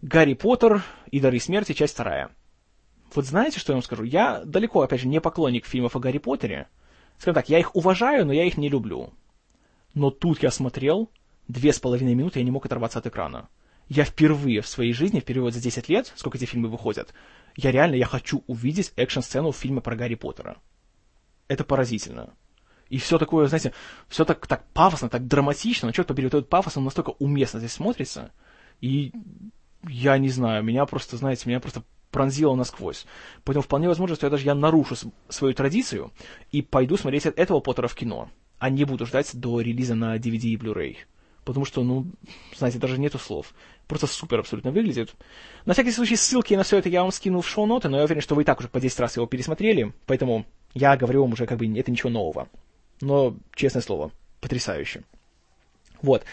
«Гарри 0.00 0.34
Поттер 0.34 0.82
и 1.10 1.20
Дары 1.20 1.38
смерти. 1.38 1.72
Часть 1.72 1.94
вторая». 1.94 2.30
Вот 3.14 3.26
знаете, 3.26 3.60
что 3.60 3.72
я 3.72 3.76
вам 3.76 3.82
скажу? 3.82 4.02
Я 4.02 4.42
далеко, 4.44 4.80
опять 4.80 5.00
же, 5.00 5.08
не 5.08 5.20
поклонник 5.20 5.66
фильмов 5.66 5.94
о 5.94 6.00
Гарри 6.00 6.18
Поттере. 6.18 6.68
Скажем 7.18 7.34
так, 7.34 7.48
я 7.48 7.58
их 7.58 7.76
уважаю, 7.76 8.26
но 8.26 8.32
я 8.32 8.44
их 8.44 8.56
не 8.56 8.68
люблю. 8.68 9.12
Но 9.94 10.10
тут 10.10 10.42
я 10.42 10.50
смотрел, 10.50 11.10
две 11.48 11.72
с 11.72 11.78
половиной 11.78 12.14
минуты 12.14 12.40
я 12.40 12.44
не 12.44 12.50
мог 12.50 12.66
оторваться 12.66 12.98
от 12.98 13.06
экрана. 13.06 13.48
Я 13.88 14.04
впервые 14.04 14.60
в 14.60 14.66
своей 14.66 14.92
жизни, 14.92 15.20
впервые 15.20 15.52
за 15.52 15.60
10 15.60 15.88
лет, 15.88 16.12
сколько 16.16 16.38
эти 16.38 16.44
фильмы 16.44 16.68
выходят, 16.68 17.14
я 17.56 17.70
реально, 17.70 17.94
я 17.94 18.06
хочу 18.06 18.42
увидеть 18.46 18.92
экшн-сцену 18.96 19.52
в 19.52 19.56
фильме 19.56 19.80
про 19.80 19.96
Гарри 19.96 20.14
Поттера 20.14 20.56
это 21.48 21.64
поразительно. 21.64 22.34
И 22.88 22.98
все 22.98 23.18
такое, 23.18 23.48
знаете, 23.48 23.72
все 24.08 24.24
так, 24.24 24.46
так 24.46 24.64
пафосно, 24.72 25.08
так 25.08 25.26
драматично, 25.26 25.86
но 25.86 25.92
черт 25.92 26.06
побери, 26.06 26.28
этот 26.28 26.48
пафос, 26.48 26.76
он 26.76 26.84
настолько 26.84 27.10
уместно 27.18 27.58
здесь 27.58 27.72
смотрится, 27.72 28.30
и 28.80 29.12
я 29.88 30.18
не 30.18 30.28
знаю, 30.28 30.62
меня 30.62 30.86
просто, 30.86 31.16
знаете, 31.16 31.48
меня 31.48 31.58
просто 31.58 31.82
пронзило 32.12 32.54
насквозь. 32.54 33.06
Поэтому 33.44 33.62
вполне 33.62 33.88
возможно, 33.88 34.14
что 34.14 34.26
я 34.26 34.30
даже 34.30 34.44
я 34.44 34.54
нарушу 34.54 34.96
свою 35.28 35.54
традицию 35.54 36.12
и 36.52 36.62
пойду 36.62 36.96
смотреть 36.96 37.26
этого 37.26 37.60
Поттера 37.60 37.88
в 37.88 37.94
кино, 37.94 38.30
а 38.58 38.70
не 38.70 38.84
буду 38.84 39.04
ждать 39.04 39.30
до 39.34 39.60
релиза 39.60 39.96
на 39.96 40.16
DVD 40.16 40.46
и 40.46 40.56
Blu-ray. 40.56 40.96
Потому 41.44 41.64
что, 41.64 41.82
ну, 41.82 42.06
знаете, 42.56 42.78
даже 42.78 42.98
нету 42.98 43.18
слов. 43.18 43.52
Просто 43.86 44.06
супер 44.06 44.40
абсолютно 44.40 44.72
выглядит. 44.72 45.14
На 45.64 45.72
всякий 45.72 45.92
случай 45.92 46.16
ссылки 46.16 46.54
на 46.54 46.64
все 46.64 46.78
это 46.78 46.88
я 46.88 47.02
вам 47.02 47.12
скину 47.12 47.40
в 47.40 47.48
шоу-ноты, 47.48 47.88
но 47.88 47.98
я 47.98 48.04
уверен, 48.04 48.20
что 48.20 48.34
вы 48.34 48.42
и 48.42 48.44
так 48.44 48.58
уже 48.58 48.68
по 48.68 48.80
10 48.80 48.98
раз 48.98 49.16
его 49.16 49.26
пересмотрели, 49.26 49.92
поэтому 50.06 50.44
я 50.74 50.96
говорю 50.96 51.22
вам 51.22 51.32
уже, 51.32 51.46
как 51.46 51.58
бы, 51.58 51.78
это 51.78 51.90
ничего 51.90 52.10
нового. 52.10 52.48
Но, 53.00 53.36
честное 53.54 53.82
слово, 53.82 54.10
потрясающе. 54.40 55.02
Вот. 56.02 56.24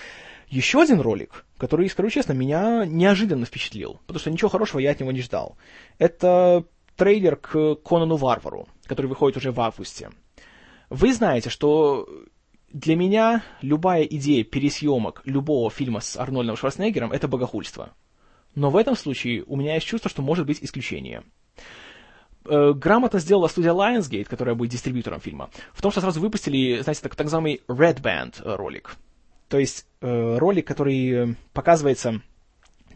Еще 0.49 0.81
один 0.81 0.99
ролик, 0.99 1.45
который, 1.57 1.89
скажу 1.89 2.09
честно, 2.09 2.33
меня 2.33 2.85
неожиданно 2.85 3.45
впечатлил, 3.45 3.99
потому 4.05 4.19
что 4.19 4.31
ничего 4.31 4.49
хорошего 4.49 4.79
я 4.79 4.91
от 4.91 4.99
него 4.99 5.11
не 5.11 5.21
ждал. 5.21 5.57
Это 5.97 6.65
трейлер 6.95 7.35
к 7.35 7.75
Конану 7.75 8.17
Варвару, 8.17 8.67
который 8.85 9.07
выходит 9.07 9.37
уже 9.37 9.51
в 9.51 9.59
августе. 9.61 10.09
Вы 10.89 11.13
знаете, 11.13 11.49
что 11.49 12.07
для 12.73 12.95
меня 12.95 13.43
любая 13.61 14.03
идея 14.03 14.43
пересъемок 14.43 15.21
любого 15.25 15.69
фильма 15.69 15.99
с 15.99 16.17
Арнольдом 16.17 16.57
Шварценеггером— 16.57 17.11
это 17.13 17.27
богохульство. 17.27 17.93
Но 18.55 18.71
в 18.71 18.77
этом 18.77 18.95
случае 18.95 19.43
у 19.45 19.55
меня 19.55 19.75
есть 19.75 19.85
чувство, 19.85 20.09
что 20.09 20.23
может 20.23 20.47
быть 20.47 20.59
исключение 20.61 21.23
э, 22.45 22.73
грамотно 22.73 23.19
сделала 23.19 23.47
студия 23.47 23.73
Lionsgate, 23.73 24.25
которая 24.25 24.55
будет 24.55 24.71
дистрибьютором 24.71 25.21
фильма, 25.21 25.49
в 25.71 25.81
том, 25.81 25.91
что 25.91 26.01
сразу 26.01 26.19
выпустили, 26.19 26.81
знаете, 26.81 27.01
так, 27.01 27.15
так 27.15 27.25
называемый 27.25 27.61
Red 27.67 28.01
Band 28.01 28.43
э, 28.43 28.55
ролик. 28.55 28.95
То 29.49 29.59
есть 29.59 29.85
э, 30.01 30.37
ролик, 30.37 30.67
который 30.67 31.11
э, 31.11 31.35
показывается 31.53 32.21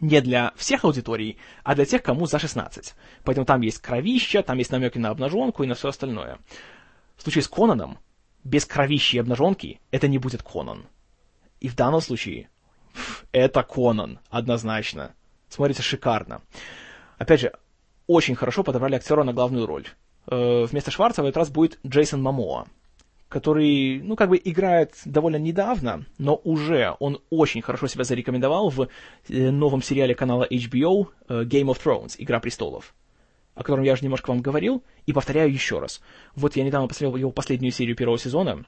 не 0.00 0.20
для 0.20 0.52
всех 0.56 0.84
аудиторий, 0.84 1.38
а 1.62 1.76
для 1.76 1.84
тех, 1.84 2.02
кому 2.02 2.26
за 2.26 2.40
16. 2.40 2.94
Поэтому 3.24 3.46
там 3.46 3.60
есть 3.60 3.78
кровища, 3.78 4.42
там 4.42 4.58
есть 4.58 4.72
намеки 4.72 4.98
на 4.98 5.10
обнаженку 5.10 5.62
и 5.62 5.66
на 5.68 5.74
все 5.74 5.88
остальное. 5.88 6.38
В 7.16 7.22
случае 7.22 7.42
с 7.42 7.48
Конаном 7.48 7.98
без 8.44 8.64
кровищи 8.64 9.16
и 9.16 9.18
обнаженки, 9.18 9.80
это 9.90 10.08
не 10.08 10.18
будет 10.18 10.42
Конан. 10.42 10.86
И 11.60 11.68
в 11.68 11.74
данном 11.74 12.00
случае 12.00 12.48
это 13.32 13.62
Конан, 13.62 14.20
однозначно. 14.30 15.14
Смотрится 15.48 15.82
шикарно. 15.82 16.42
Опять 17.16 17.40
же, 17.40 17.52
очень 18.06 18.34
хорошо 18.34 18.62
подобрали 18.62 18.96
актера 18.96 19.24
на 19.24 19.32
главную 19.32 19.66
роль. 19.66 19.86
Э, 20.26 20.64
вместо 20.64 20.90
Шварца 20.90 21.22
в 21.22 21.26
этот 21.26 21.38
раз 21.38 21.50
будет 21.50 21.78
Джейсон 21.86 22.22
Мамоа, 22.22 22.66
который, 23.28 24.00
ну, 24.02 24.16
как 24.16 24.28
бы 24.30 24.40
играет 24.42 24.94
довольно 25.04 25.36
недавно, 25.36 26.04
но 26.18 26.36
уже 26.44 26.94
он 27.00 27.20
очень 27.30 27.62
хорошо 27.62 27.86
себя 27.86 28.04
зарекомендовал 28.04 28.70
в 28.70 28.88
э, 29.28 29.50
новом 29.50 29.82
сериале 29.82 30.14
канала 30.14 30.46
HBO 30.50 31.08
э, 31.28 31.44
Game 31.44 31.66
of 31.66 31.82
Thrones, 31.82 32.14
Игра 32.18 32.40
престолов, 32.40 32.94
о 33.58 33.64
котором 33.64 33.82
я 33.82 33.94
уже 33.94 34.04
немножко 34.04 34.30
вам 34.30 34.40
говорил, 34.40 34.84
и 35.06 35.12
повторяю 35.12 35.52
еще 35.52 35.80
раз. 35.80 36.00
Вот 36.36 36.54
я 36.54 36.62
недавно 36.62 36.86
посмотрел 36.86 37.16
его 37.16 37.32
последнюю 37.32 37.72
серию 37.72 37.96
первого 37.96 38.16
сезона. 38.16 38.64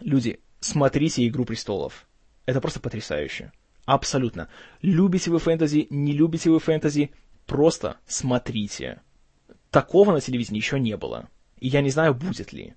Люди, 0.00 0.40
смотрите 0.58 1.26
Игру 1.28 1.44
престолов. 1.44 2.08
Это 2.44 2.60
просто 2.60 2.80
потрясающе. 2.80 3.52
Абсолютно. 3.84 4.48
Любите 4.82 5.30
вы 5.30 5.38
фэнтези, 5.38 5.86
не 5.90 6.12
любите 6.12 6.50
вы 6.50 6.58
фэнтези, 6.58 7.12
просто 7.46 7.98
смотрите. 8.08 9.00
Такого 9.70 10.12
на 10.12 10.20
телевидении 10.20 10.58
еще 10.58 10.80
не 10.80 10.96
было. 10.96 11.28
И 11.60 11.68
я 11.68 11.80
не 11.80 11.90
знаю, 11.90 12.12
будет 12.12 12.52
ли. 12.52 12.74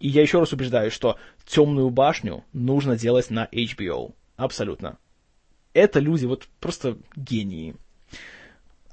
И 0.00 0.08
я 0.08 0.20
еще 0.20 0.38
раз 0.38 0.52
убеждаю, 0.52 0.90
что 0.90 1.18
«Темную 1.46 1.88
башню» 1.88 2.44
нужно 2.52 2.94
делать 2.94 3.30
на 3.30 3.48
HBO. 3.50 4.14
Абсолютно. 4.36 4.98
Это 5.72 5.98
люди 5.98 6.26
вот 6.26 6.46
просто 6.60 6.98
гении. 7.16 7.74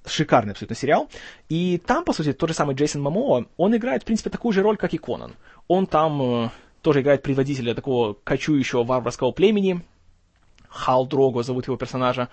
Шикарный 0.08 0.52
абсолютно 0.52 0.76
сериал. 0.76 1.10
И 1.50 1.78
там, 1.78 2.04
по 2.04 2.14
сути, 2.14 2.34
тот 2.34 2.50
же 2.50 2.56
самый 2.56 2.76
Джейсон 2.76 3.02
Мамоа, 3.02 3.46
он 3.58 3.76
играет, 3.76 4.04
в 4.04 4.06
принципе, 4.06 4.30
такую 4.30 4.54
же 4.54 4.62
роль, 4.62 4.78
как 4.78 4.94
и 4.94 4.98
Конан. 4.98 5.34
Он 5.68 5.88
там 5.88 6.22
э, 6.46 6.50
тоже 6.82 7.02
играет 7.02 7.24
предводителя 7.24 7.74
такого 7.74 8.14
кочующего 8.14 8.84
варварского 8.84 9.32
племени. 9.32 9.82
Хал 10.70 11.08
Дрого 11.08 11.44
зовут 11.44 11.68
его 11.68 11.78
персонажа. 11.78 12.30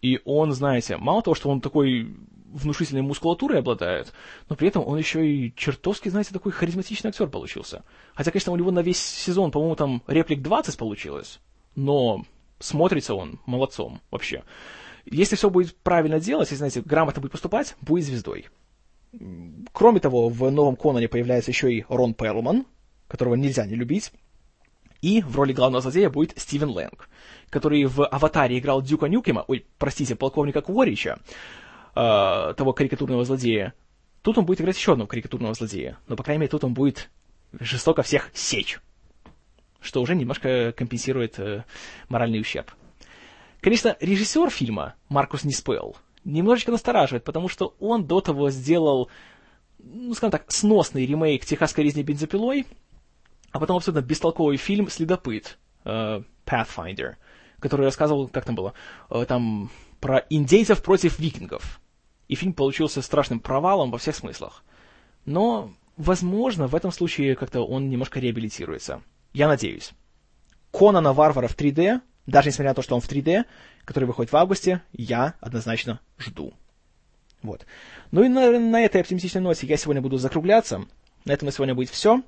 И 0.00 0.20
он, 0.24 0.52
знаете, 0.52 0.96
мало 0.96 1.22
того, 1.22 1.34
что 1.34 1.48
он 1.48 1.60
такой 1.60 2.16
внушительной 2.52 3.02
мускулатурой 3.02 3.60
обладает, 3.60 4.12
но 4.48 4.56
при 4.56 4.68
этом 4.68 4.86
он 4.86 4.98
еще 4.98 5.26
и 5.26 5.54
чертовски, 5.56 6.08
знаете, 6.10 6.32
такой 6.32 6.52
харизматичный 6.52 7.08
актер 7.08 7.28
получился. 7.28 7.82
Хотя, 8.14 8.30
конечно, 8.30 8.52
у 8.52 8.56
него 8.56 8.70
на 8.70 8.80
весь 8.80 9.00
сезон, 9.00 9.50
по-моему, 9.50 9.76
там 9.76 10.02
реплик 10.06 10.42
20 10.42 10.76
получилось, 10.76 11.40
но 11.74 12.24
смотрится 12.58 13.14
он 13.14 13.40
молодцом 13.46 14.00
вообще. 14.10 14.44
Если 15.04 15.36
все 15.36 15.50
будет 15.50 15.76
правильно 15.76 16.20
делать, 16.20 16.48
если, 16.50 16.56
знаете, 16.56 16.82
грамотно 16.82 17.20
будет 17.20 17.32
поступать, 17.32 17.76
будет 17.80 18.04
звездой. 18.04 18.46
Кроме 19.72 20.00
того, 20.00 20.28
в 20.28 20.50
новом 20.50 20.76
Конане 20.76 21.08
появляется 21.08 21.50
еще 21.50 21.72
и 21.72 21.84
Рон 21.88 22.14
Перлман, 22.14 22.66
которого 23.08 23.34
нельзя 23.34 23.66
не 23.66 23.74
любить. 23.74 24.12
И 25.02 25.20
в 25.20 25.36
роли 25.36 25.52
главного 25.52 25.82
злодея 25.82 26.10
будет 26.10 26.38
Стивен 26.38 26.70
Лэнг, 26.70 27.08
который 27.50 27.84
в 27.86 28.06
«Аватаре» 28.06 28.58
играл 28.58 28.80
Дюка 28.80 29.08
Нюкема, 29.08 29.44
ой, 29.48 29.66
простите, 29.78 30.14
полковника 30.14 30.62
Кворича, 30.62 31.18
э, 31.96 32.54
того 32.56 32.72
карикатурного 32.72 33.24
злодея. 33.24 33.74
Тут 34.22 34.38
он 34.38 34.46
будет 34.46 34.60
играть 34.60 34.76
еще 34.76 34.92
одного 34.92 35.08
карикатурного 35.08 35.54
злодея, 35.54 35.98
но, 36.06 36.14
по 36.14 36.22
крайней 36.22 36.42
мере, 36.42 36.50
тут 36.50 36.62
он 36.62 36.72
будет 36.72 37.10
жестоко 37.58 38.02
всех 38.02 38.30
сечь, 38.32 38.78
что 39.80 40.00
уже 40.00 40.14
немножко 40.14 40.72
компенсирует 40.72 41.38
э, 41.40 41.64
моральный 42.08 42.40
ущерб. 42.40 42.70
Конечно, 43.62 43.96
режиссер 44.00 44.50
фильма, 44.50 44.96
Маркус 45.08 45.44
Ниспел, 45.44 45.96
немножечко 46.24 46.72
настораживает, 46.72 47.22
потому 47.22 47.48
что 47.48 47.76
он 47.78 48.04
до 48.04 48.20
того 48.20 48.50
сделал, 48.50 49.08
ну, 49.78 50.12
скажем 50.14 50.32
так, 50.32 50.50
сносный 50.50 51.06
ремейк 51.06 51.46
«Техасской 51.46 51.84
резни 51.84 52.02
бензопилой», 52.02 52.66
а 53.52 53.60
потом 53.60 53.76
абсолютно 53.76 54.04
бестолковый 54.04 54.56
фильм 54.56 54.90
«Следопыт», 54.90 55.58
э, 55.84 56.22
Pathfinder, 56.44 57.14
который 57.60 57.86
рассказывал, 57.86 58.26
как 58.26 58.44
там 58.44 58.56
было, 58.56 58.74
э, 59.10 59.24
там 59.28 59.70
про 60.00 60.26
индейцев 60.28 60.82
против 60.82 61.20
викингов 61.20 61.80
и 62.26 62.34
фильм 62.34 62.54
получился 62.54 63.00
страшным 63.00 63.38
провалом 63.38 63.92
во 63.92 63.98
всех 63.98 64.16
смыслах. 64.16 64.64
Но, 65.24 65.72
возможно, 65.96 66.66
в 66.66 66.74
этом 66.74 66.90
случае 66.90 67.36
как-то 67.36 67.60
он 67.60 67.88
немножко 67.90 68.18
реабилитируется. 68.18 69.02
Я 69.32 69.46
надеюсь. 69.46 69.92
Конана 70.72 71.12
Варвара 71.12 71.46
в 71.46 71.56
3D, 71.56 72.00
даже 72.26 72.48
несмотря 72.48 72.70
на 72.70 72.74
то, 72.74 72.82
что 72.82 72.94
он 72.94 73.00
в 73.00 73.08
3D, 73.08 73.44
который 73.84 74.04
выходит 74.04 74.32
в 74.32 74.36
августе, 74.36 74.82
я 74.92 75.34
однозначно 75.40 76.00
жду. 76.18 76.54
Вот. 77.42 77.66
Ну 78.10 78.22
и 78.22 78.28
на, 78.28 78.58
на 78.58 78.80
этой 78.80 79.00
оптимистичной 79.00 79.40
ноте 79.40 79.66
я 79.66 79.76
сегодня 79.76 80.00
буду 80.00 80.16
закругляться. 80.18 80.84
На 81.24 81.32
этом 81.32 81.46
на 81.46 81.52
сегодня 81.52 81.74
будет 81.74 81.90
все. 81.90 82.22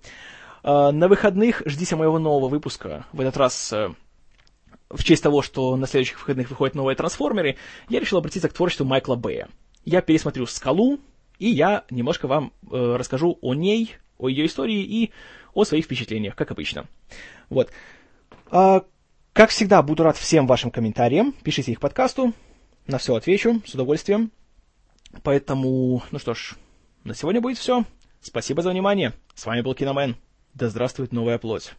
А, 0.62 0.90
на 0.90 1.08
выходных 1.08 1.62
ждите 1.66 1.94
моего 1.96 2.18
нового 2.18 2.48
выпуска. 2.48 3.06
В 3.12 3.20
этот 3.20 3.36
раз 3.36 3.72
э, 3.72 3.90
в 4.90 5.04
честь 5.04 5.22
того, 5.22 5.42
что 5.42 5.76
на 5.76 5.86
следующих 5.86 6.18
выходных 6.20 6.50
выходят 6.50 6.74
новые 6.74 6.96
трансформеры, 6.96 7.56
я 7.88 8.00
решил 8.00 8.18
обратиться 8.18 8.48
к 8.48 8.52
творчеству 8.52 8.84
Майкла 8.84 9.14
Бэя 9.14 9.48
я 9.84 10.00
пересмотрю 10.00 10.46
«Скалу», 10.46 10.98
и 11.38 11.48
я 11.48 11.84
немножко 11.90 12.26
вам 12.26 12.52
э, 12.70 12.96
расскажу 12.96 13.38
о 13.42 13.54
ней, 13.54 13.96
о 14.18 14.28
ее 14.28 14.46
истории 14.46 14.82
и 14.82 15.12
о 15.52 15.64
своих 15.64 15.84
впечатлениях, 15.84 16.36
как 16.36 16.50
обычно. 16.50 16.86
Вот. 17.50 17.70
А, 18.50 18.84
как 19.34 19.50
всегда, 19.50 19.82
буду 19.82 20.04
рад 20.04 20.16
всем 20.16 20.46
вашим 20.46 20.70
комментариям. 20.70 21.32
Пишите 21.42 21.72
их 21.72 21.80
подкасту. 21.80 22.32
На 22.86 22.98
все 22.98 23.16
отвечу 23.16 23.60
с 23.66 23.74
удовольствием. 23.74 24.30
Поэтому, 25.24 26.04
ну 26.12 26.18
что 26.20 26.34
ж, 26.34 26.54
на 27.02 27.14
сегодня 27.14 27.40
будет 27.40 27.58
все. 27.58 27.84
Спасибо 28.20 28.62
за 28.62 28.70
внимание. 28.70 29.12
С 29.34 29.44
вами 29.44 29.60
был 29.60 29.74
Киномен. 29.74 30.16
Да 30.54 30.68
здравствует 30.68 31.12
новая 31.12 31.38
плоть. 31.38 31.74